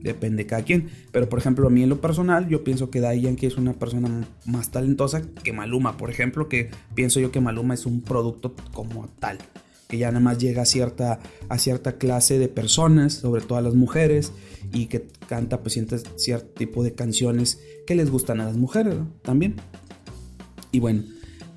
depende 0.00 0.44
de 0.44 0.46
cada 0.46 0.62
quien. 0.62 0.88
Pero 1.10 1.28
por 1.28 1.40
ejemplo, 1.40 1.66
a 1.66 1.70
mí 1.70 1.82
en 1.82 1.88
lo 1.88 2.00
personal, 2.00 2.48
yo 2.48 2.62
pienso 2.62 2.90
que 2.90 3.00
Daddy 3.00 3.22
Yankee 3.22 3.46
es 3.46 3.56
una 3.56 3.72
persona 3.72 4.24
más 4.44 4.70
talentosa 4.70 5.22
que 5.42 5.52
Maluma, 5.52 5.96
por 5.96 6.10
ejemplo, 6.10 6.48
que 6.48 6.70
pienso 6.94 7.18
yo 7.18 7.32
que 7.32 7.40
Maluma 7.40 7.74
es 7.74 7.86
un 7.86 8.02
producto 8.02 8.54
como 8.72 9.08
tal, 9.18 9.38
que 9.88 9.98
ya 9.98 10.12
nada 10.12 10.20
más 10.20 10.38
llega 10.38 10.62
a 10.62 10.64
cierta, 10.64 11.18
a 11.48 11.58
cierta 11.58 11.98
clase 11.98 12.38
de 12.38 12.46
personas, 12.46 13.14
sobre 13.14 13.42
todo 13.42 13.58
a 13.58 13.62
las 13.62 13.74
mujeres, 13.74 14.30
y 14.72 14.86
que 14.86 15.08
canta 15.28 15.60
pues 15.60 15.76
cierto 16.14 16.46
tipo 16.50 16.84
de 16.84 16.94
canciones 16.94 17.60
que 17.84 17.96
les 17.96 18.12
gustan 18.12 18.40
a 18.40 18.44
las 18.44 18.56
mujeres 18.56 18.94
también. 19.22 19.56
Y 20.70 20.78
bueno, 20.78 21.02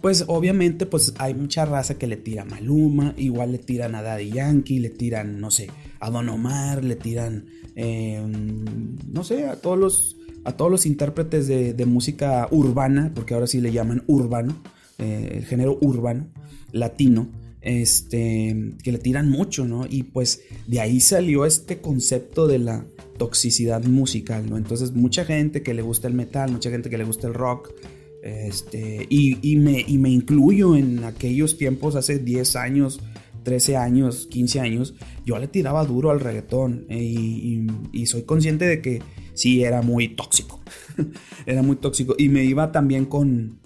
pues 0.07 0.23
obviamente 0.27 0.85
pues 0.85 1.13
hay 1.17 1.33
mucha 1.33 1.65
raza 1.65 1.97
que 1.97 2.07
le 2.07 2.15
tira 2.15 2.43
a 2.43 2.45
Maluma, 2.45 3.13
igual 3.17 3.51
le 3.51 3.57
tiran 3.57 3.93
a 3.93 4.01
Daddy 4.01 4.31
Yankee, 4.31 4.79
le 4.79 4.89
tiran, 4.89 5.39
no 5.39 5.51
sé, 5.51 5.69
a 5.99 6.09
Don 6.09 6.29
Omar, 6.29 6.83
le 6.83 6.95
tiran 6.95 7.45
Em, 7.79 8.65
no 9.13 9.23
sé, 9.23 9.45
a 9.45 9.55
todos 9.55 9.77
los, 9.77 10.17
a 10.45 10.53
todos 10.53 10.71
los 10.71 10.87
intérpretes 10.87 11.45
de, 11.45 11.85
música 11.85 12.47
urbana, 12.49 13.11
porque 13.13 13.35
ahora 13.35 13.45
sí 13.45 13.61
le 13.61 13.71
llaman 13.71 14.03
urbano, 14.07 14.59
eh, 14.97 15.29
el 15.33 15.45
género 15.45 15.77
urbano, 15.79 16.27
latino, 16.71 17.29
este, 17.61 18.73
que 18.81 18.91
le 18.91 18.97
tiran 18.97 19.29
mucho, 19.29 19.65
¿no? 19.65 19.85
Y 19.87 20.03
pues 20.03 20.41
de 20.65 20.81
ahí 20.81 20.99
salió 20.99 21.45
este 21.45 21.79
concepto 21.79 22.47
de 22.47 22.57
la 22.57 22.83
toxicidad 23.19 23.83
musical, 23.83 24.49
¿no? 24.49 24.57
Entonces 24.57 24.93
mucha 24.93 25.23
gente 25.23 25.61
que 25.61 25.75
le 25.75 25.83
gusta 25.83 26.07
el 26.07 26.15
metal, 26.15 26.51
mucha 26.51 26.71
gente 26.71 26.89
que 26.89 26.97
le 26.97 27.03
gusta 27.03 27.27
el 27.27 27.35
rock, 27.35 27.73
este, 28.21 29.05
y, 29.09 29.55
me, 29.57 29.81
incluyo 29.87 30.75
en 30.75 31.03
aquellos 31.03 31.57
tiempos, 31.57 31.95
hace 31.95 32.19
10 32.19 32.55
años, 32.55 32.99
13 33.43 33.77
años, 33.77 34.27
15 34.27 34.59
años, 34.59 34.95
yo 35.25 35.37
le 35.39 35.47
tiraba 35.47 35.85
duro 35.85 36.11
al 36.11 36.19
reggaetón 36.19 36.85
eh, 36.89 37.67
y, 37.91 38.05
soy 38.05 38.23
consciente 38.23 38.65
de 38.65 38.81
que 38.81 39.01
sí 39.33 39.63
era 39.63 39.81
muy 39.81 40.09
tóxico. 40.09 40.59
era 41.45 41.61
muy 41.61 41.75
tóxico 41.77 42.15
y 42.17 42.29
me 42.29 42.43
iba 42.43 42.71
también 42.71 43.05
con, 43.05 43.59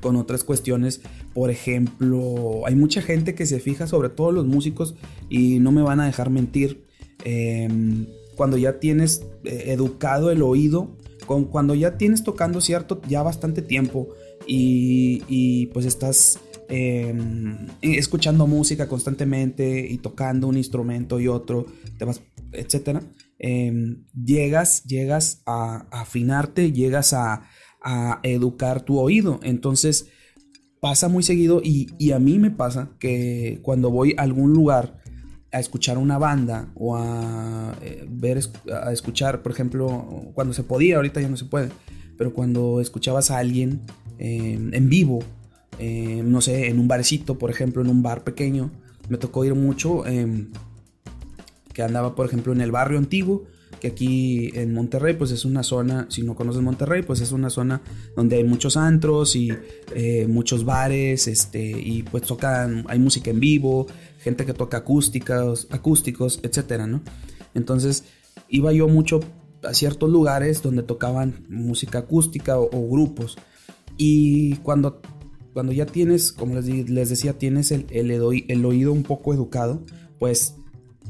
con 0.00 0.16
otras 0.16 0.44
cuestiones. 0.44 1.00
Por 1.32 1.50
ejemplo, 1.50 2.66
hay 2.66 2.74
mucha 2.74 3.02
gente 3.02 3.34
que 3.34 3.46
se 3.46 3.60
fija, 3.60 3.86
sobre 3.86 4.08
todo 4.08 4.32
los 4.32 4.46
músicos, 4.46 4.94
y 5.28 5.58
no 5.60 5.72
me 5.72 5.82
van 5.82 6.00
a 6.00 6.06
dejar 6.06 6.30
mentir. 6.30 6.84
Em, 7.24 8.06
cuando 8.36 8.56
ya 8.56 8.78
tienes 8.80 9.24
eh, 9.44 9.64
educado 9.68 10.30
el 10.30 10.42
oído, 10.42 10.96
con, 11.26 11.44
cuando 11.46 11.74
ya 11.74 11.96
tienes 11.98 12.24
tocando 12.24 12.60
cierto, 12.60 13.00
ya 13.08 13.22
bastante 13.22 13.62
tiempo 13.62 14.08
y, 14.46 15.22
y 15.28 15.66
pues 15.66 15.86
estás 15.86 16.38
Em, 16.68 17.68
escuchando 17.82 18.46
música 18.46 18.88
constantemente 18.88 19.86
y 19.86 19.98
tocando 19.98 20.48
un 20.48 20.56
instrumento 20.56 21.20
y 21.20 21.28
otro, 21.28 21.66
te 21.98 22.06
vas, 22.06 22.22
etcétera, 22.52 23.02
em, 23.38 24.06
llegas, 24.14 24.84
llegas 24.84 25.42
a, 25.44 25.86
afinarte, 25.90 26.72
llegas 26.72 27.12
a, 27.12 27.48
educar 28.22 28.80
tu 28.80 28.98
oído. 28.98 29.40
Entonces 29.42 30.06
pasa 30.80 31.08
muy 31.08 31.22
seguido 31.22 31.60
y, 31.62 32.12
a 32.12 32.18
mí 32.18 32.38
me 32.38 32.50
pasa 32.50 32.92
que 32.98 33.60
cuando 33.62 33.90
voy 33.90 34.14
a 34.16 34.22
algún 34.22 34.54
lugar 34.54 35.02
a 35.54 35.60
escuchar 35.60 35.98
una 35.98 36.18
banda 36.18 36.68
o 36.74 36.96
a 36.96 37.76
eh, 37.80 38.04
ver, 38.08 38.40
a 38.72 38.92
escuchar, 38.92 39.40
por 39.40 39.52
ejemplo, 39.52 40.32
cuando 40.34 40.52
se 40.52 40.64
podía, 40.64 40.96
ahorita 40.96 41.20
ya 41.20 41.28
no 41.28 41.36
se 41.36 41.44
puede, 41.44 41.70
pero 42.18 42.34
cuando 42.34 42.80
escuchabas 42.80 43.30
a 43.30 43.38
alguien 43.38 43.80
em, 44.18 44.74
en 44.74 44.88
vivo, 44.88 45.20
eh, 45.78 46.22
no 46.24 46.40
sé, 46.40 46.68
en 46.68 46.80
un 46.80 46.88
barecito, 46.88 47.38
por 47.38 47.50
ejemplo, 47.50 47.82
en 47.82 47.88
un 47.88 48.02
bar 48.02 48.24
pequeño. 48.24 48.72
Me 49.08 49.16
tocó 49.16 49.44
ir 49.44 49.54
mucho, 49.54 50.04
em, 50.06 50.50
que 51.72 51.82
andaba, 51.82 52.16
por 52.16 52.26
ejemplo, 52.26 52.52
en 52.52 52.60
el 52.60 52.72
barrio 52.72 52.98
antiguo, 52.98 53.44
que 53.84 53.88
aquí 53.88 54.50
en 54.54 54.72
Monterrey, 54.72 55.12
pues 55.12 55.30
es 55.30 55.44
una 55.44 55.62
zona, 55.62 56.06
si 56.08 56.22
no 56.22 56.34
conoces 56.34 56.62
Monterrey, 56.62 57.02
pues 57.02 57.20
es 57.20 57.32
una 57.32 57.50
zona 57.50 57.82
donde 58.16 58.36
hay 58.36 58.44
muchos 58.44 58.78
antros 58.78 59.36
y 59.36 59.50
eh, 59.94 60.26
muchos 60.26 60.64
bares, 60.64 61.28
este, 61.28 61.62
y 61.62 62.02
pues 62.02 62.22
tocan, 62.22 62.86
hay 62.88 62.98
música 62.98 63.30
en 63.30 63.40
vivo, 63.40 63.86
gente 64.20 64.46
que 64.46 64.54
toca 64.54 64.78
acústicos, 64.78 65.68
acústicos, 65.70 66.40
etcétera, 66.42 66.86
¿no? 66.86 67.02
Entonces, 67.52 68.04
iba 68.48 68.72
yo 68.72 68.88
mucho 68.88 69.20
a 69.62 69.74
ciertos 69.74 70.08
lugares 70.08 70.62
donde 70.62 70.82
tocaban 70.82 71.44
música 71.50 71.98
acústica 71.98 72.58
o 72.58 72.88
grupos. 72.88 73.36
Y 73.98 74.56
cuando 74.56 75.02
cuando 75.52 75.72
ya 75.72 75.86
tienes, 75.86 76.32
como 76.32 76.54
les, 76.54 77.08
decía, 77.08 77.38
tienes 77.38 77.70
el, 77.70 77.86
el, 77.90 78.64
oído 78.64 78.92
un 78.92 79.04
poco 79.04 79.34
educado, 79.34 79.84
pues 80.18 80.56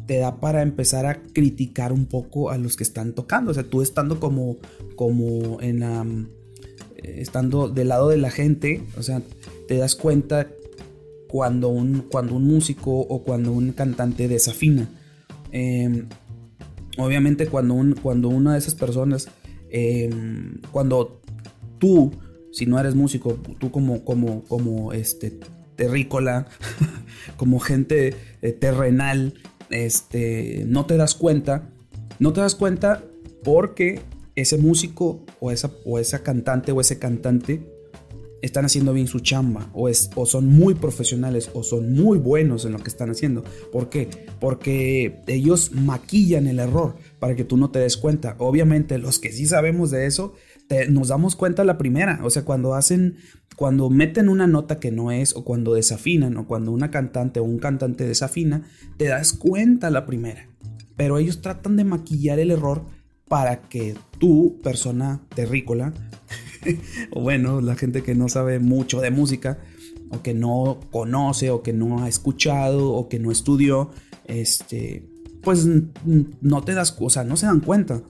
te 0.07 0.19
da 0.19 0.41
para 0.41 0.63
empezar 0.63 1.07
a 1.07 1.23
criticar 1.23 1.93
un 1.93 2.07
poco 2.07 2.51
a 2.51 2.59
los 2.59 2.77
que 2.77 2.85
están 2.85 3.15
tocando. 3.15 3.51
O 3.51 3.55
sea, 3.55 3.65
tú 3.65 3.83
estando 3.83 4.21
como, 4.21 4.57
como 4.97 5.61
en... 5.61 6.29
estando 7.03 7.69
del 7.69 7.89
lado 7.89 8.09
de 8.09 8.19
la 8.19 8.31
gente, 8.31 8.83
o 8.97 9.03
sea, 9.03 9.23
te 9.69 9.77
das 9.77 9.95
cuenta 9.95 10.49
cuando 11.29 11.69
un, 11.69 12.07
cuando 12.11 12.37
un 12.37 12.45
músico 12.45 12.93
o 13.01 13.23
cuando 13.25 13.53
un 13.53 13.73
cantante 13.73 14.29
desafina. 14.29 14.89
Em, 15.53 16.07
obviamente 16.99 17.47
cuando, 17.47 17.75
un, 17.75 17.95
cuando 17.95 18.29
una 18.29 18.53
de 18.53 18.59
esas 18.59 18.75
personas, 18.75 19.29
em, 19.71 20.61
cuando 20.71 21.21
tú 21.79 22.13
si 22.55 22.67
no 22.67 22.79
eres 22.79 22.95
músico, 22.95 23.37
tú 23.59 23.73
como, 23.73 24.05
como, 24.05 24.45
como 24.45 24.93
este, 24.93 25.37
terrícola, 25.75 26.47
como 27.37 27.59
gente 27.59 28.15
eh, 28.43 28.53
terrenal, 28.53 29.35
este, 29.71 30.65
no 30.67 30.87
te 30.87 30.97
das 30.97 31.15
cuenta, 31.15 31.71
no 32.19 32.33
te 32.33 32.41
das 32.41 32.55
cuenta 32.55 33.05
porque 33.43 34.01
ese 34.35 34.59
músico 34.59 35.25
o 35.41 35.51
esa, 35.51 35.71
o 35.85 35.99
esa 35.99 36.23
cantante 36.23 36.73
o 36.73 36.81
ese 36.81 36.99
cantante 36.99 37.75
están 38.43 38.67
haciendo 38.67 38.93
bien 38.93 39.07
su 39.07 39.21
chamba 39.21 39.71
o, 39.73 39.89
es, 39.89 40.11
o 40.17 40.27
son 40.27 40.47
muy 40.47 40.75
profesionales 40.75 41.51
o 41.55 41.63
son 41.63 41.95
muy 41.95 42.19
buenos 42.19 42.67
en 42.67 42.73
lo 42.73 42.79
que 42.79 42.91
están 42.91 43.11
haciendo. 43.11 43.43
¿Por 43.73 43.89
qué? 43.89 44.09
Porque 44.39 45.23
ellos 45.27 45.73
maquillan 45.73 46.47
el 46.47 46.59
error 46.59 46.97
para 47.19 47.35
que 47.37 47.45
tú 47.45 47.57
no 47.57 47.71
te 47.71 47.79
des 47.79 47.97
cuenta. 47.97 48.37
Obviamente 48.39 48.99
los 48.99 49.19
que 49.19 49.33
sí 49.33 49.47
sabemos 49.47 49.91
de 49.91 50.07
eso 50.07 50.35
nos 50.89 51.09
damos 51.09 51.37
cuenta 51.37 51.65
la 51.65 51.79
primera. 51.79 52.21
O 52.23 52.31
sea, 52.31 52.45
cuando 52.45 52.75
hacen, 52.75 53.17
cuando 53.57 53.91
meten 53.91 54.29
una 54.29 54.47
nota 54.47 54.81
que 54.81 54.91
no 54.91 55.13
es, 55.13 55.35
o 55.37 55.45
cuando 55.45 55.75
desafinan, 55.75 56.37
o 56.37 56.47
cuando 56.47 56.73
una 56.73 56.91
cantante 56.91 57.41
o 57.41 57.45
un 57.45 57.59
cantante 57.59 58.07
desafina, 58.07 58.63
te 58.97 59.07
das 59.07 59.33
cuenta 59.33 59.91
la 59.91 60.07
primera. 60.07 60.49
Pero 60.97 61.19
ellos 61.19 61.41
tratan 61.41 61.77
de 61.77 61.85
maquillar 61.85 62.39
el 62.39 62.51
error 62.51 62.85
para 63.29 63.63
que 63.63 63.97
tú, 64.19 64.61
persona 64.63 65.23
terrícola, 65.35 65.93
o 67.11 67.21
bueno, 67.21 67.61
la 67.61 67.77
gente 67.77 68.03
que 68.03 68.15
no 68.15 68.29
sabe 68.29 68.59
mucho 68.59 69.01
de 69.01 69.11
música, 69.11 69.59
o 70.11 70.23
que 70.23 70.35
no 70.35 70.81
conoce, 70.91 71.51
o 71.51 71.63
que 71.63 71.73
no 71.73 72.03
ha 72.03 72.09
escuchado, 72.09 72.93
o 72.93 73.09
que 73.09 73.19
no 73.19 73.31
estudió, 73.31 73.91
este, 74.27 75.09
pues 75.43 75.67
no 76.41 76.63
te 76.63 76.75
das, 76.75 76.97
o 76.99 77.11
sea, 77.11 77.25
no 77.25 77.37
se 77.37 77.47
dan 77.47 77.61
cuenta. 77.61 78.03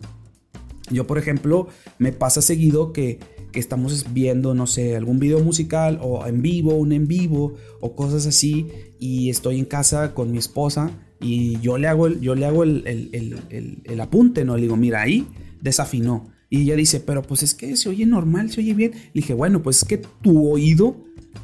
Yo, 0.90 1.06
por 1.06 1.18
ejemplo, 1.18 1.68
me 1.98 2.12
pasa 2.12 2.42
seguido 2.42 2.92
que, 2.92 3.18
que 3.54 3.60
estamos 3.60 4.12
viendo, 4.12 4.52
no 4.52 4.66
sé, 4.66 4.96
algún 4.96 5.20
video 5.20 5.38
musical 5.40 5.98
o 6.02 6.26
en 6.26 6.42
vivo, 6.42 6.74
un 6.74 6.92
en 6.92 7.06
vivo 7.06 7.54
o 7.80 7.94
cosas 7.94 8.26
así, 8.26 8.66
y 8.98 9.30
estoy 9.30 9.60
en 9.60 9.64
casa 9.64 10.12
con 10.12 10.32
mi 10.32 10.38
esposa 10.38 10.90
y 11.20 11.60
yo 11.60 11.78
le 11.78 11.86
hago 11.86 12.08
el, 12.08 12.20
yo 12.20 12.34
le 12.34 12.46
hago 12.46 12.64
el, 12.64 12.84
el, 12.86 13.80
el 13.84 14.00
apunte, 14.00 14.44
¿no? 14.44 14.56
Le 14.56 14.62
digo, 14.62 14.76
mira, 14.76 15.02
ahí 15.02 15.26
desafinó. 15.62 16.34
Y 16.50 16.62
ella 16.62 16.76
dice, 16.76 17.00
pero 17.00 17.22
pues 17.22 17.42
es 17.42 17.54
que 17.54 17.76
se 17.76 17.88
oye 17.88 18.04
normal, 18.06 18.50
se 18.50 18.60
oye 18.60 18.74
bien. 18.74 18.92
Le 18.92 19.10
dije, 19.14 19.34
bueno, 19.34 19.62
pues 19.62 19.78
es 19.78 19.84
que 19.84 19.98
tu 19.98 20.50
oído, 20.50 20.96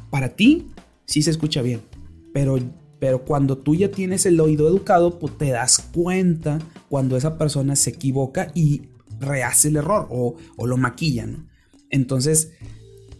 para 0.09 0.35
ti, 0.35 0.67
sí 1.05 1.21
se 1.21 1.31
escucha 1.31 1.61
bien. 1.61 1.81
Pero, 2.33 2.59
pero 2.99 3.23
cuando 3.23 3.57
tú 3.57 3.73
ya 3.73 3.89
tienes 3.89 4.25
el 4.25 4.39
oído 4.39 4.67
educado, 4.67 5.17
pues 5.17 5.37
te 5.37 5.49
das 5.49 5.79
cuenta 5.93 6.59
cuando 6.89 7.15
esa 7.15 7.37
persona 7.37 7.75
se 7.75 7.91
equivoca 7.91 8.51
y 8.53 8.83
rehace 9.19 9.69
el 9.69 9.77
error 9.77 10.07
o, 10.11 10.35
o 10.57 10.67
lo 10.67 10.77
maquilla, 10.77 11.25
¿no? 11.25 11.50
Entonces, 11.91 12.53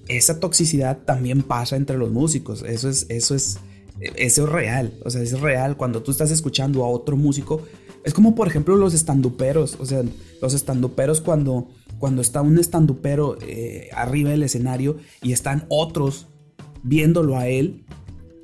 esa 0.07 0.39
toxicidad 0.39 0.99
también 0.99 1.43
pasa 1.43 1.75
entre 1.75 1.97
los 1.97 2.11
músicos. 2.11 2.63
Eso 2.63 2.89
es, 2.89 3.05
eso 3.09 3.35
es, 3.35 3.59
eso 3.99 4.43
es 4.45 4.49
real. 4.49 4.93
O 5.05 5.09
sea, 5.09 5.21
es 5.21 5.39
real. 5.39 5.77
Cuando 5.77 6.01
tú 6.01 6.11
estás 6.11 6.31
escuchando 6.31 6.83
a 6.83 6.87
otro 6.87 7.15
músico, 7.15 7.61
es 8.03 8.13
como 8.13 8.33
por 8.33 8.47
ejemplo 8.47 8.75
los 8.75 8.93
estanduperos. 8.93 9.77
O 9.79 9.85
sea, 9.85 10.03
los 10.41 10.53
estanduperos 10.53 11.21
cuando, 11.21 11.69
cuando 11.99 12.21
está 12.21 12.41
un 12.41 12.57
estandupero 12.57 13.37
eh, 13.41 13.89
arriba 13.93 14.31
del 14.31 14.43
escenario 14.43 14.97
y 15.21 15.33
están 15.33 15.65
otros 15.69 16.27
viéndolo 16.83 17.37
a 17.37 17.47
él, 17.47 17.85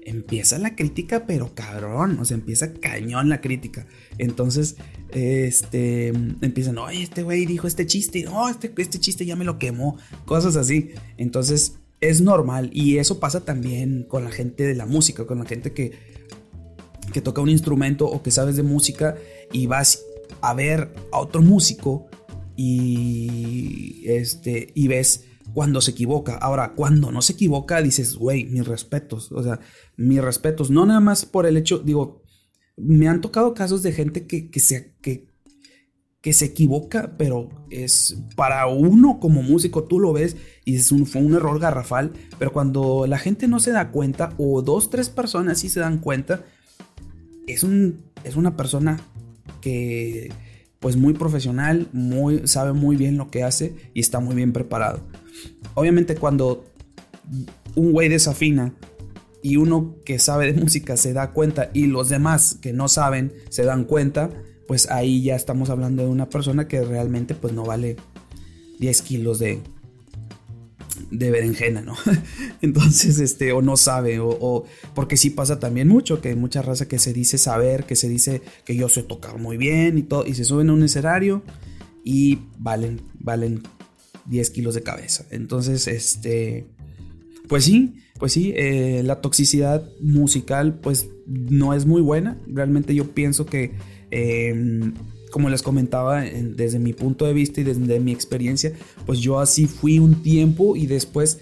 empieza 0.05 0.57
la 0.57 0.75
crítica, 0.75 1.25
pero 1.25 1.53
cabrón, 1.53 2.19
o 2.19 2.25
sea, 2.25 2.35
empieza 2.35 2.73
cañón 2.73 3.29
la 3.29 3.41
crítica. 3.41 3.87
Entonces, 4.17 4.77
este, 5.11 6.07
empiezan, 6.07 6.77
oye, 6.77 7.03
este 7.03 7.23
güey 7.23 7.45
dijo 7.45 7.67
este 7.67 7.85
chiste, 7.85 8.23
no, 8.23 8.49
este, 8.49 8.73
este 8.77 8.99
chiste 8.99 9.25
ya 9.25 9.35
me 9.35 9.45
lo 9.45 9.57
quemó, 9.57 9.97
cosas 10.25 10.55
así. 10.55 10.91
Entonces, 11.17 11.79
es 12.01 12.21
normal 12.21 12.69
y 12.73 12.97
eso 12.97 13.19
pasa 13.19 13.43
también 13.43 14.03
con 14.03 14.23
la 14.23 14.31
gente 14.31 14.63
de 14.63 14.75
la 14.75 14.85
música, 14.85 15.25
con 15.25 15.39
la 15.39 15.45
gente 15.45 15.73
que, 15.73 15.91
que 17.13 17.21
toca 17.21 17.41
un 17.41 17.49
instrumento 17.49 18.05
o 18.05 18.21
que 18.21 18.31
sabes 18.31 18.55
de 18.55 18.63
música 18.63 19.15
y 19.51 19.67
vas 19.67 20.01
a 20.41 20.53
ver 20.53 20.93
a 21.11 21.19
otro 21.19 21.41
músico 21.41 22.07
y, 22.55 24.03
este, 24.05 24.71
y 24.73 24.87
ves 24.87 25.23
cuando 25.53 25.81
se 25.81 25.91
equivoca. 25.91 26.35
Ahora, 26.35 26.73
cuando 26.75 27.11
no 27.11 27.21
se 27.21 27.33
equivoca, 27.33 27.81
dices, 27.81 28.15
güey, 28.15 28.45
mis 28.45 28.67
respetos. 28.67 29.31
O 29.31 29.41
sea, 29.43 29.59
mis 29.95 30.21
respetos. 30.21 30.69
No 30.69 30.85
nada 30.85 30.99
más 30.99 31.25
por 31.25 31.45
el 31.45 31.57
hecho, 31.57 31.79
digo, 31.79 32.23
me 32.77 33.07
han 33.07 33.21
tocado 33.21 33.53
casos 33.53 33.83
de 33.83 33.91
gente 33.91 34.27
que, 34.27 34.49
que 34.49 34.59
se, 34.59 34.93
que, 35.01 35.27
que 36.21 36.31
se 36.31 36.45
equivoca, 36.45 37.15
pero 37.17 37.49
es 37.69 38.17
para 38.35 38.67
uno 38.67 39.19
como 39.19 39.41
músico, 39.41 39.83
tú 39.83 39.99
lo 39.99 40.13
ves 40.13 40.37
y 40.63 40.75
es 40.75 40.91
un, 40.91 41.05
fue 41.05 41.21
un 41.21 41.33
error 41.33 41.59
garrafal. 41.59 42.13
Pero 42.37 42.53
cuando 42.53 43.05
la 43.07 43.17
gente 43.17 43.47
no 43.47 43.59
se 43.59 43.71
da 43.71 43.91
cuenta, 43.91 44.33
o 44.37 44.61
dos, 44.61 44.89
tres 44.89 45.09
personas 45.09 45.59
sí 45.59 45.69
se 45.69 45.79
dan 45.79 45.97
cuenta, 45.97 46.45
es, 47.47 47.63
un, 47.63 48.03
es 48.23 48.35
una 48.35 48.55
persona 48.55 48.99
que 49.61 50.31
pues 50.79 50.95
muy 50.95 51.13
profesional, 51.13 51.87
muy, 51.91 52.47
sabe 52.47 52.73
muy 52.73 52.95
bien 52.95 53.17
lo 53.17 53.31
que 53.31 53.43
hace 53.43 53.73
y 53.93 53.99
está 53.99 54.19
muy 54.19 54.35
bien 54.35 54.53
preparado. 54.53 55.01
Obviamente 55.73 56.15
cuando 56.15 56.65
un 57.75 57.91
güey 57.91 58.09
desafina 58.09 58.73
y 59.41 59.57
uno 59.57 59.95
que 60.05 60.19
sabe 60.19 60.51
de 60.51 60.59
música 60.59 60.97
se 60.97 61.13
da 61.13 61.31
cuenta 61.31 61.69
y 61.73 61.87
los 61.87 62.09
demás 62.09 62.57
que 62.61 62.73
no 62.73 62.87
saben 62.87 63.33
se 63.49 63.63
dan 63.63 63.85
cuenta, 63.85 64.29
pues 64.67 64.89
ahí 64.89 65.23
ya 65.23 65.35
estamos 65.35 65.69
hablando 65.69 66.03
de 66.03 66.09
una 66.09 66.29
persona 66.29 66.67
que 66.67 66.83
realmente 66.83 67.35
pues 67.35 67.53
no 67.53 67.63
vale 67.63 67.95
10 68.79 69.01
kilos 69.01 69.39
de, 69.39 69.61
de 71.11 71.31
berenjena, 71.31 71.81
¿no? 71.81 71.95
Entonces, 72.61 73.19
este, 73.19 73.51
o 73.53 73.61
no 73.61 73.77
sabe, 73.77 74.19
o, 74.19 74.65
porque 74.93 75.17
sí 75.17 75.29
pasa 75.29 75.59
también 75.59 75.87
mucho, 75.87 76.21
que 76.21 76.29
hay 76.29 76.35
mucha 76.35 76.61
raza 76.61 76.87
que 76.87 76.99
se 76.99 77.13
dice 77.13 77.37
saber, 77.37 77.85
que 77.85 77.95
se 77.95 78.09
dice 78.09 78.41
que 78.65 78.75
yo 78.75 78.89
sé 78.89 79.03
tocar 79.03 79.39
muy 79.39 79.57
bien 79.57 79.97
y 79.97 80.03
todo, 80.03 80.25
y 80.25 80.33
se 80.35 80.43
suben 80.43 80.69
a 80.69 80.73
un 80.73 80.83
escenario 80.83 81.43
y 82.03 82.39
valen, 82.57 83.01
valen 83.19 83.63
10 84.25 84.49
kilos 84.51 84.75
de 84.75 84.83
cabeza. 84.83 85.25
Entonces, 85.31 85.87
este, 85.87 86.67
pues 87.47 87.65
sí, 87.65 87.95
pues 88.19 88.33
sí, 88.33 88.53
eh, 88.55 89.01
la 89.03 89.21
toxicidad 89.21 89.89
musical, 89.99 90.79
pues 90.79 91.09
no 91.25 91.73
es 91.73 91.85
muy 91.85 92.01
buena. 92.01 92.37
Realmente 92.47 92.95
yo 92.95 93.11
pienso 93.11 93.45
que, 93.45 93.73
em, 94.11 94.93
como 95.31 95.49
les 95.49 95.61
comentaba, 95.61 96.21
desde 96.21 96.79
mi 96.79 96.93
punto 96.93 97.25
de 97.25 97.33
vista 97.33 97.61
y 97.61 97.63
desde 97.63 97.99
mi 97.99 98.11
experiencia, 98.11 98.73
pues 99.05 99.19
yo 99.19 99.39
así 99.39 99.67
fui 99.67 99.99
un 99.99 100.21
tiempo 100.23 100.75
y 100.75 100.87
después 100.87 101.39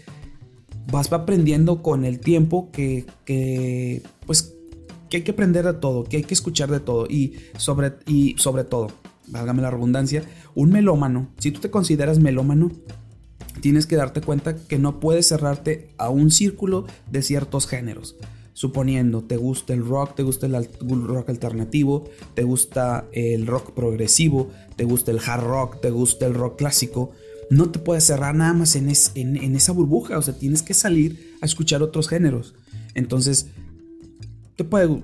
vas 0.91 1.11
aprendiendo 1.11 1.81
con 1.81 2.05
el 2.05 2.19
tiempo 2.19 2.69
que, 2.71 3.05
que 3.25 4.01
pues 4.25 4.55
que 5.09 5.17
hay 5.17 5.23
que 5.23 5.31
aprender 5.31 5.65
de 5.65 5.73
todo, 5.73 6.03
que 6.03 6.17
hay 6.17 6.23
que 6.23 6.33
escuchar 6.33 6.69
de 6.69 6.79
todo 6.79 7.07
y 7.07 7.33
sobre, 7.57 7.93
y 8.07 8.35
sobre 8.37 8.63
todo 8.63 8.91
válgame 9.27 9.61
la 9.61 9.71
redundancia, 9.71 10.23
un 10.53 10.71
melómano, 10.71 11.29
si 11.37 11.51
tú 11.51 11.59
te 11.59 11.69
consideras 11.69 12.19
melómano, 12.19 12.71
tienes 13.61 13.85
que 13.85 13.95
darte 13.95 14.21
cuenta 14.21 14.55
que 14.55 14.79
no 14.79 14.99
puedes 14.99 15.27
cerrarte 15.27 15.89
a 15.97 16.09
un 16.09 16.31
círculo 16.31 16.85
de 17.11 17.21
ciertos 17.21 17.67
géneros. 17.67 18.15
Suponiendo, 18.53 19.21
te 19.21 19.35
gusta 19.37 19.73
el 19.73 19.85
rock, 19.85 20.15
te 20.15 20.23
gusta 20.23 20.45
el 20.45 20.67
rock 21.05 21.29
alternativo, 21.29 22.09
te 22.35 22.43
gusta 22.43 23.05
el 23.11 23.47
rock 23.47 23.73
progresivo, 23.73 24.49
te 24.77 24.85
gusta 24.85 25.11
el 25.11 25.19
hard 25.19 25.43
rock, 25.43 25.81
te 25.81 25.89
gusta 25.89 26.25
el 26.25 26.33
rock 26.33 26.57
clásico, 26.57 27.11
no 27.49 27.69
te 27.69 27.79
puedes 27.79 28.05
cerrar 28.05 28.33
nada 28.33 28.53
más 28.53 28.75
en, 28.75 28.89
en 29.15 29.55
esa 29.55 29.73
burbuja, 29.73 30.17
o 30.17 30.21
sea, 30.21 30.37
tienes 30.37 30.63
que 30.63 30.73
salir 30.73 31.35
a 31.41 31.45
escuchar 31.45 31.83
otros 31.83 32.07
géneros. 32.07 32.55
Entonces, 32.93 33.47
te 34.55 34.63
puede 34.63 35.03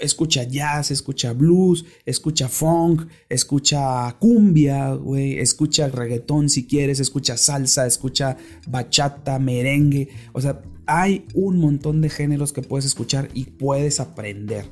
escucha 0.00 0.44
jazz, 0.44 0.90
escucha 0.90 1.32
blues, 1.32 1.84
escucha 2.04 2.48
funk, 2.48 3.06
escucha 3.28 4.16
cumbia, 4.18 4.94
güey, 4.94 5.38
escucha 5.38 5.88
reggaetón 5.88 6.48
si 6.48 6.66
quieres, 6.66 7.00
escucha 7.00 7.36
salsa, 7.36 7.86
escucha 7.86 8.36
bachata, 8.66 9.38
merengue. 9.38 10.08
O 10.32 10.40
sea, 10.40 10.62
hay 10.86 11.26
un 11.34 11.58
montón 11.58 12.00
de 12.00 12.10
géneros 12.10 12.52
que 12.52 12.62
puedes 12.62 12.84
escuchar 12.84 13.28
y 13.34 13.44
puedes 13.44 14.00
aprender. 14.00 14.70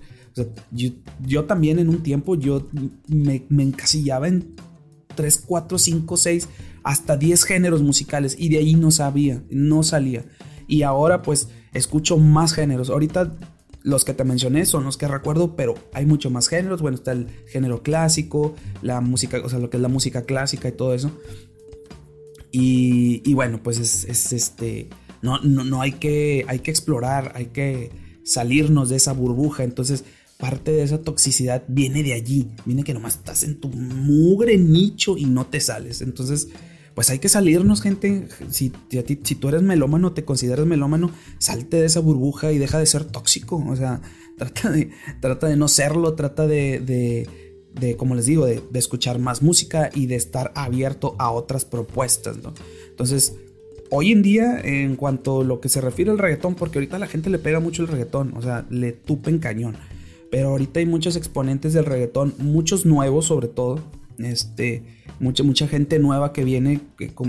Yo, 0.70 1.44
también 1.44 1.78
en 1.78 1.88
un 1.88 2.02
tiempo 2.02 2.36
yo 2.36 2.66
me, 3.06 3.44
me 3.48 3.62
encasillaba 3.62 4.28
en 4.28 4.54
3, 5.14 5.44
4, 5.46 5.78
5, 5.78 6.16
6, 6.16 6.48
hasta 6.82 7.16
10 7.16 7.44
géneros 7.44 7.82
musicales 7.82 8.34
y 8.38 8.48
de 8.48 8.58
ahí 8.58 8.74
no 8.74 8.90
sabía, 8.90 9.42
no 9.50 9.82
salía. 9.82 10.24
Y 10.66 10.82
ahora 10.82 11.22
pues 11.22 11.48
escucho 11.74 12.16
más 12.18 12.54
géneros. 12.54 12.88
Ahorita 12.88 13.36
los 13.84 14.04
que 14.04 14.14
te 14.14 14.24
mencioné 14.24 14.64
son 14.66 14.84
los 14.84 14.96
que 14.96 15.08
recuerdo, 15.08 15.56
pero 15.56 15.74
hay 15.92 16.06
mucho 16.06 16.30
más 16.30 16.48
géneros. 16.48 16.82
Bueno, 16.82 16.96
está 16.96 17.12
el 17.12 17.28
género 17.46 17.82
clásico, 17.82 18.54
la 18.80 19.00
música, 19.00 19.40
o 19.44 19.48
sea, 19.48 19.58
lo 19.58 19.70
que 19.70 19.76
es 19.76 19.82
la 19.82 19.88
música 19.88 20.22
clásica 20.22 20.68
y 20.68 20.72
todo 20.72 20.94
eso. 20.94 21.10
Y, 22.52 23.32
bueno, 23.34 23.62
pues 23.62 23.78
es, 23.78 24.32
este. 24.32 24.88
No, 25.22 25.38
no, 25.40 25.64
no 25.64 25.80
hay 25.80 25.92
que, 25.92 26.44
hay 26.48 26.58
que 26.58 26.70
explorar, 26.70 27.32
hay 27.34 27.46
que 27.46 27.90
salirnos 28.24 28.90
de 28.90 28.96
esa 28.96 29.12
burbuja. 29.12 29.64
Entonces, 29.64 30.04
parte 30.36 30.72
de 30.72 30.82
esa 30.82 31.00
toxicidad 31.00 31.64
viene 31.68 32.02
de 32.02 32.12
allí. 32.12 32.50
Viene 32.66 32.84
que 32.84 32.92
nomás 32.92 33.16
estás 33.16 33.42
en 33.42 33.58
tu 33.58 33.68
mugre 33.68 34.58
nicho 34.58 35.16
y 35.16 35.24
no 35.24 35.46
te 35.46 35.60
sales. 35.60 36.02
Entonces, 36.02 36.48
pues 36.94 37.10
hay 37.10 37.18
que 37.18 37.28
salirnos, 37.28 37.80
gente. 37.80 38.28
Si, 38.50 38.72
si 39.22 39.34
tú 39.34 39.48
eres 39.48 39.62
melómano, 39.62 40.12
te 40.12 40.24
consideras 40.24 40.66
melómano, 40.66 41.10
salte 41.38 41.78
de 41.78 41.86
esa 41.86 42.00
burbuja 42.00 42.52
y 42.52 42.58
deja 42.58 42.78
de 42.78 42.86
ser 42.86 43.04
tóxico. 43.04 43.62
O 43.66 43.76
sea, 43.76 44.00
trata 44.38 44.70
de, 44.70 44.90
trata 45.20 45.46
de 45.48 45.56
no 45.56 45.68
serlo, 45.68 46.14
trata 46.14 46.46
de, 46.46 47.26
de, 47.74 47.96
como 47.96 48.14
les 48.14 48.26
digo, 48.26 48.46
de, 48.46 48.62
escuchar 48.74 49.18
más 49.18 49.42
música 49.42 49.90
y 49.94 50.06
de 50.06 50.16
estar 50.16 50.52
abierto 50.54 51.16
a 51.18 51.30
otras 51.30 51.64
propuestas. 51.64 52.36
Entonces, 52.90 53.36
hoy 53.90 54.12
en 54.12 54.22
día, 54.22 54.60
en 54.62 54.96
cuanto 54.96 55.40
a 55.40 55.44
lo 55.44 55.60
que 55.60 55.68
se 55.68 55.80
refiere 55.80 56.10
al 56.10 56.18
reggaetón, 56.18 56.54
porque 56.54 56.78
ahorita 56.78 56.98
la 56.98 57.06
gente 57.06 57.30
le 57.30 57.38
pega 57.38 57.60
mucho 57.60 57.82
el 57.82 57.88
reggaetón, 57.88 58.34
o 58.36 58.42
sea, 58.42 58.66
le 58.70 58.92
tupen 58.92 59.38
cañón. 59.38 59.76
Pero 60.30 60.48
ahorita 60.48 60.80
hay 60.80 60.86
muchos 60.86 61.16
exponentes 61.16 61.74
del 61.74 61.84
reggaetón, 61.84 62.34
muchos 62.38 62.86
nuevos 62.86 63.26
sobre 63.26 63.48
todo, 63.48 63.80
este, 64.24 64.82
mucha, 65.20 65.42
mucha 65.42 65.68
gente 65.68 65.98
nueva 65.98 66.32
que 66.32 66.44
viene, 66.44 66.80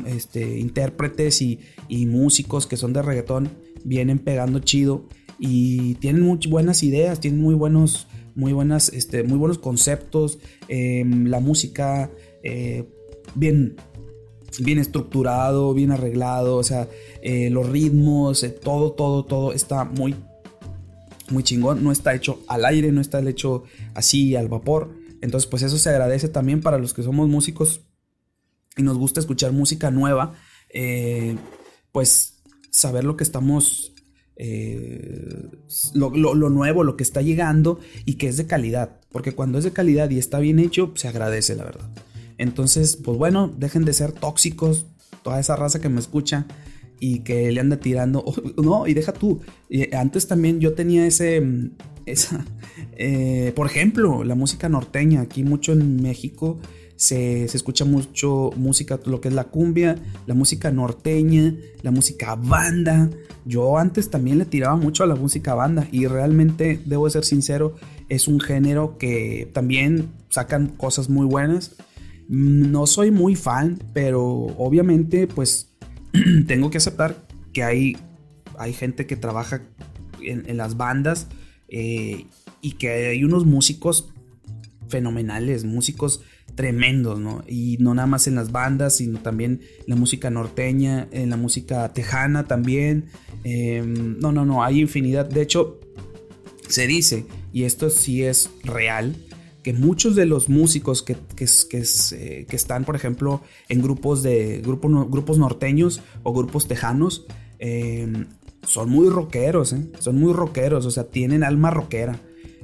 este, 0.08 0.60
intérpretes 0.60 1.42
y, 1.42 1.60
músicos 2.08 2.68
que 2.68 2.78
son 2.78 2.94
de 2.94 3.02
reggaetón, 3.02 3.50
vienen 3.84 4.20
pegando 4.20 4.60
chido 4.60 5.06
y 5.40 5.96
tienen 5.96 6.22
muy 6.22 6.40
buenas 6.50 6.84
ideas, 6.84 7.20
tienen 7.20 7.42
muy 7.42 7.54
buenos, 7.54 8.08
muy 8.36 8.54
buenas, 8.54 8.90
este, 8.90 9.24
muy 9.24 9.38
buenos 9.38 9.60
conceptos, 9.60 10.40
em, 10.68 11.28
la 11.28 11.40
música, 11.40 12.10
eh, 12.44 12.86
bien, 13.36 13.76
bien 14.60 14.80
estructurado, 14.80 15.74
bien 15.74 15.92
arreglado, 15.92 16.58
o 16.58 16.64
sea, 16.64 16.88
eh, 17.22 17.50
los 17.50 17.70
ritmos, 17.70 18.46
todo, 18.64 18.94
todo, 18.94 19.26
todo 19.26 19.54
está 19.54 19.86
muy, 19.86 20.16
muy 21.30 21.44
chingón, 21.44 21.84
no 21.84 21.92
está 21.92 22.14
hecho 22.14 22.40
al 22.48 22.66
aire, 22.66 22.92
no 22.92 23.02
está 23.02 23.20
hecho 23.28 23.64
así 23.94 24.36
al 24.36 24.48
vapor, 24.48 25.03
entonces 25.24 25.50
pues 25.50 25.64
eso 25.64 25.78
se 25.78 25.90
agradece 25.90 26.28
también 26.28 26.62
para 26.62 26.78
los 26.78 26.94
que 26.94 27.02
somos 27.02 27.28
músicos 27.28 27.82
y 28.78 28.84
nos 28.84 28.98
gusta 28.98 29.20
escuchar 29.20 29.52
música 29.52 29.90
nueva, 29.90 30.34
pues 31.92 32.42
saber 32.72 33.04
lo 33.04 33.16
que 33.16 33.24
estamos 33.24 33.94
eh, 34.36 35.48
lo, 35.94 36.10
nuevo, 36.50 36.84
lo 36.84 36.98
que 36.98 37.04
está 37.04 37.22
llegando 37.22 37.80
y 38.06 38.16
que 38.16 38.28
es 38.28 38.38
de 38.38 38.48
calidad. 38.48 39.00
Porque 39.12 39.34
cuando 39.34 39.58
es 39.58 39.64
de 39.64 39.72
calidad 39.72 40.10
y 40.10 40.18
está 40.18 40.40
bien 40.40 40.60
hecho, 40.60 40.92
se 40.96 41.08
agradece, 41.08 41.56
la 41.56 41.66
verdad. 41.66 41.90
Entonces, 42.38 42.98
pues 42.98 43.18
bueno, 43.18 43.54
dejen 43.58 43.86
de 43.86 43.94
ser 43.94 44.12
tóxicos, 44.12 44.88
toda 45.22 45.40
esa 45.40 45.56
raza 45.56 45.80
que 45.80 45.90
me 45.90 46.00
escucha 46.00 46.48
y 47.00 47.20
que 47.20 47.52
le 47.52 47.60
anda 47.62 47.78
tirando. 47.78 48.26
no, 48.58 48.88
y 48.88 48.94
deja 48.94 49.14
tú. 49.14 49.42
antes 49.94 50.28
también 50.28 50.60
yo 50.60 50.74
tenía 50.74 51.06
ese. 51.06 51.42
Esa, 52.06 52.46
eh, 52.94 53.54
por 53.56 53.68
ejemplo, 53.68 54.24
la 54.24 54.36
música 54.36 54.70
norteña, 54.70 55.22
aquí 55.22 55.44
mucho 55.44 55.74
en 55.74 56.02
México 56.02 56.60
se, 56.96 57.46
escucha 57.46 57.86
mucho 57.86 58.52
música, 58.56 59.00
lo 59.06 59.20
que 59.22 59.28
es 59.28 59.34
la 59.34 59.46
cumbia, 59.46 59.98
la 60.26 60.36
música 60.36 60.72
norteña, 60.72 61.56
la 61.82 61.92
música 61.92 62.36
banda. 62.36 63.10
Yo 63.46 63.78
antes 63.78 64.10
también 64.10 64.38
le 64.38 64.46
tiraba 64.46 64.76
mucho 64.76 65.04
a 65.04 65.08
la 65.08 65.16
música 65.16 65.54
banda 65.54 65.88
y 65.92 66.08
realmente, 66.08 66.80
debo 66.86 67.10
ser 67.10 67.26
sincero, 67.26 67.76
es 68.10 68.28
un 68.28 68.40
género 68.40 68.98
que 68.98 69.50
también 69.54 70.12
sacan 70.30 70.68
cosas 70.68 71.10
muy 71.10 71.26
buenas. 71.26 71.76
No 72.30 72.88
soy 72.88 73.12
muy 73.12 73.36
fan, 73.36 73.80
pero 73.94 74.24
obviamente 74.24 75.28
pues 75.28 75.74
tengo 76.48 76.70
que 76.70 76.78
aceptar 76.78 77.28
que 77.52 77.64
hay, 77.64 77.98
hay 78.58 78.74
gente 78.74 79.06
que 79.06 79.16
trabaja 79.16 79.62
en, 80.22 80.58
las 80.58 80.78
bandas 80.78 81.28
eh, 81.74 82.28
y 82.62 82.74
que 82.74 82.90
hay 83.10 83.24
unos 83.24 83.46
músicos 83.46 84.10
fenomenales, 84.88 85.66
músicos 85.66 86.22
tremendos, 86.54 87.20
¿no? 87.20 87.44
Y 87.48 87.78
no 87.80 87.96
nada 87.96 88.06
más 88.06 88.28
en 88.28 88.36
las 88.36 88.52
bandas, 88.52 88.98
sino 88.98 89.20
también 89.20 89.62
en 89.80 89.86
la 89.88 89.96
música 89.96 90.30
norteña, 90.30 91.08
en 91.12 91.32
la 91.32 91.36
música 91.36 91.92
tejana 91.92 92.46
también. 92.46 93.06
Em, 93.44 94.20
no, 94.20 94.32
no, 94.32 94.46
no, 94.46 94.64
hay 94.64 94.82
infinidad. 94.82 95.26
De 95.26 95.42
hecho, 95.42 95.80
se 96.70 96.86
dice, 96.86 97.26
y 97.52 97.64
esto 97.64 97.90
sí 97.90 98.22
es 98.22 98.52
real, 98.64 99.16
que 99.64 99.74
muchos 99.74 100.16
de 100.16 100.28
los 100.28 100.50
músicos 100.50 101.02
que, 101.02 101.18
que, 101.36 101.48
eh, 102.12 102.46
están, 102.52 102.86
por 102.86 102.96
ejemplo, 102.96 103.42
en 103.68 103.82
grupos 103.82 104.22
de 104.22 104.62
grupos, 104.62 105.10
grupos 105.10 105.40
norteños 105.40 106.02
o 106.22 106.34
grupos 106.34 106.68
tejanos, 106.68 107.26
em, 107.58 108.28
son 108.66 108.90
muy 108.90 109.10
rockeros, 109.10 109.74
¿eh? 109.74 109.86
son 110.00 110.20
muy 110.20 110.34
rockeros, 110.34 110.86
o 110.86 110.92
sea, 110.92 111.06
tienen 111.06 111.44
alma 111.44 111.72
rockera. 111.72 112.20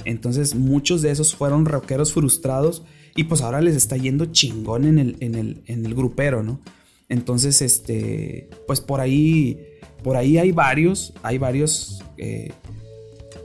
Entonces 0.05 0.55
muchos 0.55 1.01
de 1.01 1.11
esos 1.11 1.35
fueron 1.35 1.65
rockeros 1.65 2.13
frustrados 2.13 2.83
y 3.15 3.25
pues 3.25 3.41
ahora 3.41 3.61
les 3.61 3.75
está 3.75 3.97
yendo 3.97 4.27
chingón 4.27 4.85
en 4.85 4.97
el, 4.97 5.17
en 5.19 5.35
el, 5.35 5.61
en 5.67 5.85
el 5.85 5.93
grupero, 5.93 6.43
¿no? 6.43 6.61
Entonces, 7.09 7.61
este, 7.63 8.49
pues 8.67 8.81
por 8.81 9.01
ahí, 9.01 9.59
por 10.03 10.15
ahí 10.15 10.37
hay 10.37 10.51
varios, 10.51 11.13
hay 11.23 11.39
varios 11.39 12.03
eh, 12.17 12.51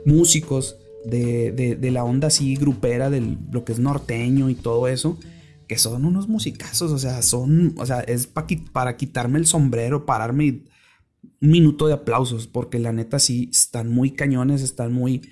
músicos 0.05 0.77
de, 1.05 1.51
de, 1.53 1.90
la 1.90 2.05
onda 2.05 2.29
así 2.29 2.57
grupera, 2.57 3.11
de 3.11 3.37
lo 3.51 3.64
que 3.64 3.73
es 3.73 3.79
norteño 3.79 4.51
y 4.51 4.55
todo 4.55 4.87
eso, 4.87 5.19
que 5.67 5.79
son 5.79 6.05
unos 6.05 6.29
musicazos, 6.29 6.93
o 6.93 6.99
sea, 6.99 7.23
son, 7.23 7.75
o 7.79 7.87
sea, 7.87 8.01
es 8.01 8.29
para 8.73 8.97
quitarme 8.97 9.38
el 9.38 9.47
sombrero, 9.47 10.05
pararme 10.07 10.62
un 11.45 11.51
minuto 11.51 11.87
de 11.87 11.95
aplausos, 11.95 12.49
porque 12.49 12.81
la 12.81 12.93
neta 12.93 13.21
sí 13.21 13.49
están 13.53 13.89
muy 13.89 14.11
cañones, 14.11 14.63
están 14.63 14.93
muy, 14.93 15.23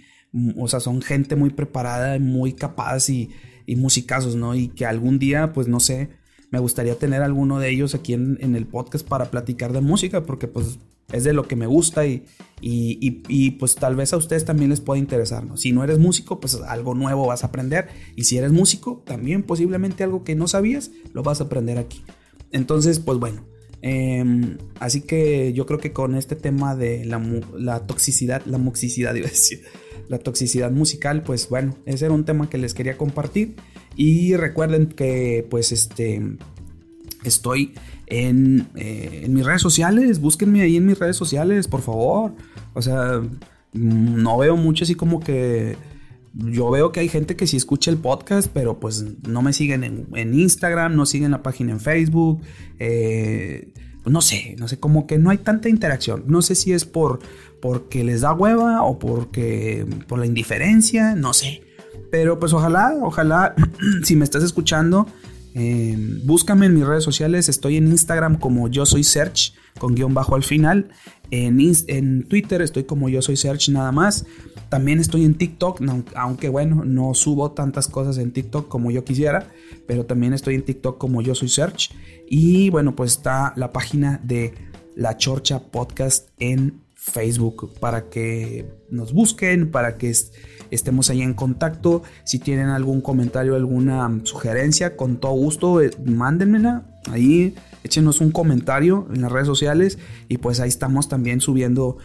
o 0.56 0.68
sea, 0.68 0.78
son 0.78 1.02
gente 1.02 1.34
muy 1.34 1.50
preparada, 1.50 2.18
muy 2.20 2.52
capaz 2.52 3.08
y 3.08 3.30
y 3.66 3.76
musicazos, 3.76 4.36
¿no? 4.36 4.54
Y 4.54 4.68
que 4.68 4.86
algún 4.86 5.18
día, 5.18 5.52
pues 5.52 5.68
no 5.68 5.80
sé, 5.80 6.10
me 6.50 6.58
gustaría 6.58 6.98
tener 6.98 7.22
alguno 7.22 7.58
de 7.58 7.70
ellos 7.70 7.94
aquí 7.94 8.12
en, 8.12 8.54
el 8.54 8.66
podcast 8.66 9.06
para 9.06 9.30
platicar 9.30 9.72
de 9.72 9.80
música, 9.80 10.24
porque 10.24 10.48
pues 10.48 10.78
es 11.12 11.24
de 11.24 11.32
lo 11.32 11.46
que 11.46 11.56
me 11.56 11.66
gusta 11.66 12.06
y, 12.06 12.24
y, 12.60 13.50
pues 13.52 13.74
tal 13.74 13.96
vez 13.96 14.12
a 14.12 14.16
ustedes 14.16 14.44
también 14.44 14.70
les 14.70 14.80
pueda 14.80 14.98
interesar, 14.98 15.44
¿no? 15.44 15.56
Si 15.56 15.72
no 15.72 15.84
eres 15.84 15.98
músico, 15.98 16.40
pues 16.40 16.54
algo 16.54 16.94
nuevo 16.94 17.26
vas 17.26 17.44
a 17.44 17.48
aprender. 17.48 17.88
Y 18.16 18.24
si 18.24 18.38
eres 18.38 18.52
músico, 18.52 19.02
también 19.06 19.42
posiblemente 19.42 20.04
algo 20.04 20.24
que 20.24 20.34
no 20.34 20.48
sabías, 20.48 20.90
lo 21.12 21.22
vas 21.22 21.40
a 21.40 21.44
aprender 21.44 21.78
aquí. 21.78 22.02
Entonces, 22.50 22.98
pues 22.98 23.18
bueno. 23.18 23.51
Em, 23.82 24.58
así 24.78 25.00
que 25.00 25.52
yo 25.52 25.66
creo 25.66 25.80
que 25.80 25.92
con 25.92 26.14
este 26.14 26.36
tema 26.36 26.76
de 26.76 27.04
la, 27.04 27.86
toxicidad, 27.86 28.42
la 28.46 28.58
moxicidad, 28.58 29.14
iba 29.16 29.26
a 29.26 29.30
decir, 29.30 29.62
la 30.08 30.18
toxicidad 30.18 30.70
musical, 30.70 31.22
pues 31.22 31.48
bueno, 31.48 31.76
ese 31.84 32.06
era 32.06 32.14
un 32.14 32.24
tema 32.24 32.48
que 32.48 32.58
les 32.58 32.74
quería 32.74 32.96
compartir. 32.96 33.56
Y 33.96 34.36
recuerden 34.36 34.86
que 34.86 35.46
pues 35.50 35.72
este 35.72 36.22
estoy 37.24 37.74
en, 38.06 38.68
eh, 38.74 39.22
en 39.24 39.34
mis 39.34 39.44
redes 39.44 39.62
sociales, 39.62 40.20
búsquenme 40.20 40.62
ahí 40.62 40.76
en 40.76 40.86
mis 40.86 40.98
redes 40.98 41.16
sociales, 41.16 41.68
por 41.68 41.82
favor. 41.82 42.32
O 42.74 42.82
sea, 42.82 43.20
no 43.72 44.38
veo 44.38 44.56
mucho 44.56 44.84
así 44.84 44.94
como 44.94 45.20
que... 45.20 45.76
Yo 46.34 46.70
veo 46.70 46.92
que 46.92 47.00
hay 47.00 47.08
gente 47.08 47.36
que 47.36 47.46
sí 47.46 47.56
escucha 47.56 47.90
el 47.90 47.98
podcast, 47.98 48.48
pero 48.52 48.80
pues 48.80 49.04
no 49.28 49.42
me 49.42 49.52
siguen 49.52 50.06
en, 50.14 50.34
Instagram, 50.34 50.96
no 50.96 51.04
siguen 51.04 51.32
la 51.32 51.42
página 51.42 51.72
en 51.72 51.80
Facebook. 51.80 52.40
Eh, 52.78 53.72
no 54.06 54.20
sé, 54.20 54.56
no 54.58 54.66
sé, 54.66 54.78
como 54.78 55.06
que 55.06 55.18
no 55.18 55.30
hay 55.30 55.38
tanta 55.38 55.68
interacción. 55.68 56.24
No 56.26 56.42
sé 56.42 56.54
si 56.54 56.72
es 56.72 56.84
por, 56.84 57.20
porque 57.60 58.02
les 58.02 58.22
da 58.22 58.32
hueva 58.32 58.82
o 58.82 58.98
porque 58.98 59.86
por 60.08 60.18
la 60.18 60.26
indiferencia, 60.26 61.14
no 61.14 61.34
sé. 61.34 61.62
Pero 62.10 62.38
pues 62.38 62.52
ojalá, 62.52 62.94
ojalá, 63.02 63.54
si 64.02 64.16
me 64.16 64.24
estás 64.24 64.42
escuchando, 64.42 65.06
eh, 65.54 65.96
búscame 66.24 66.66
en 66.66 66.74
mis 66.74 66.86
redes 66.86 67.04
sociales. 67.04 67.48
Estoy 67.48 67.76
en 67.76 67.88
Instagram 67.88 68.38
como 68.38 68.68
yo 68.68 68.86
soy 68.86 69.04
Search, 69.04 69.54
con 69.78 69.94
guion 69.94 70.14
bajo 70.14 70.34
al 70.34 70.42
final. 70.42 70.90
En, 71.34 72.28
Twitter 72.28 72.60
estoy 72.60 72.84
como 72.84 73.08
yo 73.08 73.22
soy 73.22 73.38
Search 73.38 73.70
nada 73.70 73.90
más. 73.90 74.26
También 74.68 75.00
estoy 75.00 75.24
en 75.24 75.34
TikTok, 75.34 75.80
aunque 76.14 76.50
bueno, 76.50 76.84
no 76.84 77.14
subo 77.14 77.52
tantas 77.52 77.88
cosas 77.88 78.18
en 78.18 78.32
TikTok 78.32 78.68
como 78.68 78.90
yo 78.90 79.02
quisiera, 79.02 79.48
pero 79.86 80.04
también 80.04 80.34
estoy 80.34 80.56
en 80.56 80.62
TikTok 80.62 80.98
como 80.98 81.22
yo 81.22 81.34
soy 81.34 81.48
Search. 81.48 81.90
Y 82.28 82.68
bueno, 82.68 82.94
pues 82.94 83.12
está 83.12 83.54
la 83.56 83.72
página 83.72 84.20
de 84.22 84.52
La 84.94 85.16
Chorcha 85.16 85.70
Podcast 85.70 86.28
en 86.38 86.82
Facebook 86.94 87.72
para 87.80 88.10
que 88.10 88.66
nos 88.90 89.14
busquen, 89.14 89.70
para 89.70 89.96
que 89.96 90.12
estemos 90.70 91.08
ahí 91.08 91.22
en 91.22 91.32
contacto. 91.32 92.02
Si 92.24 92.40
tienen 92.40 92.68
algún 92.68 93.00
comentario, 93.00 93.56
alguna 93.56 94.20
sugerencia, 94.24 94.96
con 94.98 95.16
todo 95.16 95.32
gusto, 95.32 95.80
eh, 95.80 95.92
mándenmela 96.04 96.91
ahí, 97.10 97.54
échenos 97.84 98.20
un 98.20 98.30
comentario 98.30 99.06
en 99.12 99.22
las 99.22 99.32
redes 99.32 99.46
sociales 99.46 99.98
y 100.28 100.38
pues 100.38 100.60
ahí 100.60 100.68
estamos 100.68 101.08
también 101.08 101.40
subiendo 101.40 101.98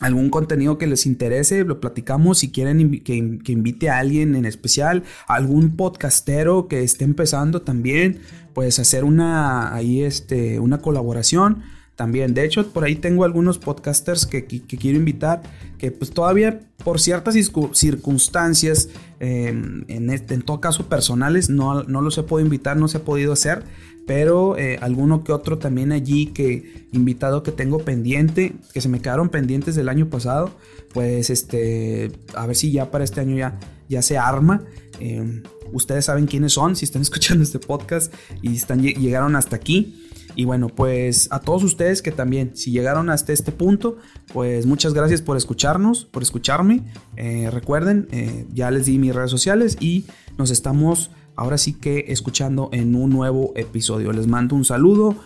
algún 0.00 0.28
contenido 0.28 0.76
que 0.76 0.86
les 0.86 1.06
interese, 1.06 1.64
lo 1.64 1.80
platicamos. 1.80 2.38
Si 2.38 2.50
quieren 2.50 3.02
que, 3.02 3.14
invite 3.16 3.90
a 3.90 3.98
alguien 3.98 4.34
en 4.34 4.44
especial, 4.44 5.04
algún 5.26 5.76
podcastero 5.76 6.68
que 6.68 6.82
esté 6.82 7.04
empezando 7.04 7.62
también, 7.62 8.20
pues 8.54 8.78
hacer 8.78 9.04
una 9.04 9.74
ahí 9.74 10.02
este, 10.02 10.58
una 10.58 10.78
colaboración 10.78 11.62
también. 11.96 12.34
De 12.34 12.44
hecho, 12.44 12.68
por 12.72 12.84
ahí 12.84 12.96
tengo 12.96 13.24
algunos 13.24 13.58
podcasters 13.58 14.26
que, 14.26 14.46
quiero 14.46 14.98
invitar, 14.98 15.42
que 15.78 15.92
pues 15.92 16.10
todavía 16.10 16.60
por 16.82 17.00
ciertas 17.00 17.36
circunstancias, 17.72 18.88
em, 19.20 19.84
en, 19.88 20.10
este, 20.10 20.34
en 20.34 20.42
todo 20.42 20.60
caso 20.60 20.88
personales, 20.88 21.48
no, 21.48 21.84
no 21.84 22.02
los 22.02 22.18
he 22.18 22.24
podido 22.24 22.46
invitar, 22.46 22.76
no 22.76 22.88
se 22.88 22.98
ha 22.98 23.04
podido 23.04 23.32
hacer, 23.32 23.62
pero 24.06 24.58
eh, 24.58 24.78
alguno 24.80 25.24
que 25.24 25.32
otro 25.32 25.58
también 25.58 25.92
allí 25.92 26.26
que 26.26 26.86
invitado 26.92 27.42
que 27.42 27.52
tengo 27.52 27.78
pendiente, 27.78 28.54
que 28.72 28.80
se 28.80 28.88
me 28.88 29.00
quedaron 29.00 29.28
pendientes 29.28 29.74
del 29.74 29.88
año 29.88 30.10
pasado, 30.10 30.50
pues 30.92 31.30
este, 31.30 32.12
a 32.34 32.46
ver 32.46 32.56
si 32.56 32.70
ya 32.70 32.90
para 32.90 33.04
este 33.04 33.20
año 33.20 33.36
ya, 33.36 33.58
ya 33.88 34.02
se 34.02 34.18
arma. 34.18 34.62
Em, 35.00 35.42
ustedes 35.72 36.04
saben 36.04 36.26
quiénes 36.26 36.52
son, 36.52 36.76
si 36.76 36.84
están 36.84 37.02
escuchando 37.02 37.42
este 37.42 37.58
podcast 37.58 38.12
y 38.42 38.54
están, 38.54 38.82
llegaron 38.82 39.36
hasta 39.36 39.56
aquí. 39.56 40.00
Y 40.36 40.44
bueno, 40.44 40.68
pues 40.68 41.28
a 41.30 41.40
todos 41.40 41.62
ustedes 41.62 42.02
que 42.02 42.10
también, 42.10 42.56
si 42.56 42.72
llegaron 42.72 43.08
hasta 43.08 43.32
este 43.32 43.52
punto, 43.52 43.98
pues 44.32 44.66
muchas 44.66 44.92
gracias 44.92 45.22
por 45.22 45.36
escucharnos, 45.36 46.04
por 46.06 46.22
escucharme. 46.22 46.82
Eh, 47.16 47.50
recuerden, 47.52 48.08
eh, 48.10 48.46
ya 48.52 48.70
les 48.70 48.86
di 48.86 48.98
mis 48.98 49.14
redes 49.14 49.30
sociales 49.30 49.76
y 49.80 50.06
nos 50.36 50.50
estamos 50.50 51.10
ahora 51.36 51.58
sí 51.58 51.74
que 51.74 52.06
escuchando 52.08 52.68
en 52.72 52.94
un 52.94 53.10
nuevo 53.10 53.52
episodio. 53.56 54.12
Les 54.12 54.26
mando 54.26 54.56
un 54.56 54.64
saludo. 54.64 55.16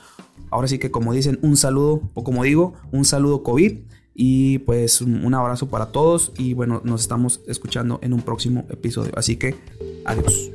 Ahora 0.51 0.69
sí 0.69 0.79
que 0.79 0.91
como 0.91 1.13
dicen, 1.13 1.39
un 1.43 1.57
saludo, 1.57 2.03
o 2.15 2.25
como 2.25 2.43
digo, 2.45 2.75
un 2.93 3.05
saludo 3.05 3.43
COVID. 3.43 3.79
Y 4.15 4.59
pues 4.61 5.01
un 5.01 5.33
abrazo 5.35 5.69
para 5.69 5.87
todos. 5.87 6.33
Y 6.37 6.55
bueno, 6.55 6.81
nos 6.85 7.03
estamos 7.03 7.41
escuchando 7.47 8.01
en 8.03 8.13
un 8.13 8.23
próximo 8.23 8.67
episodio. 8.69 9.13
Así 9.15 9.37
que 9.37 9.55
adiós. 10.05 10.51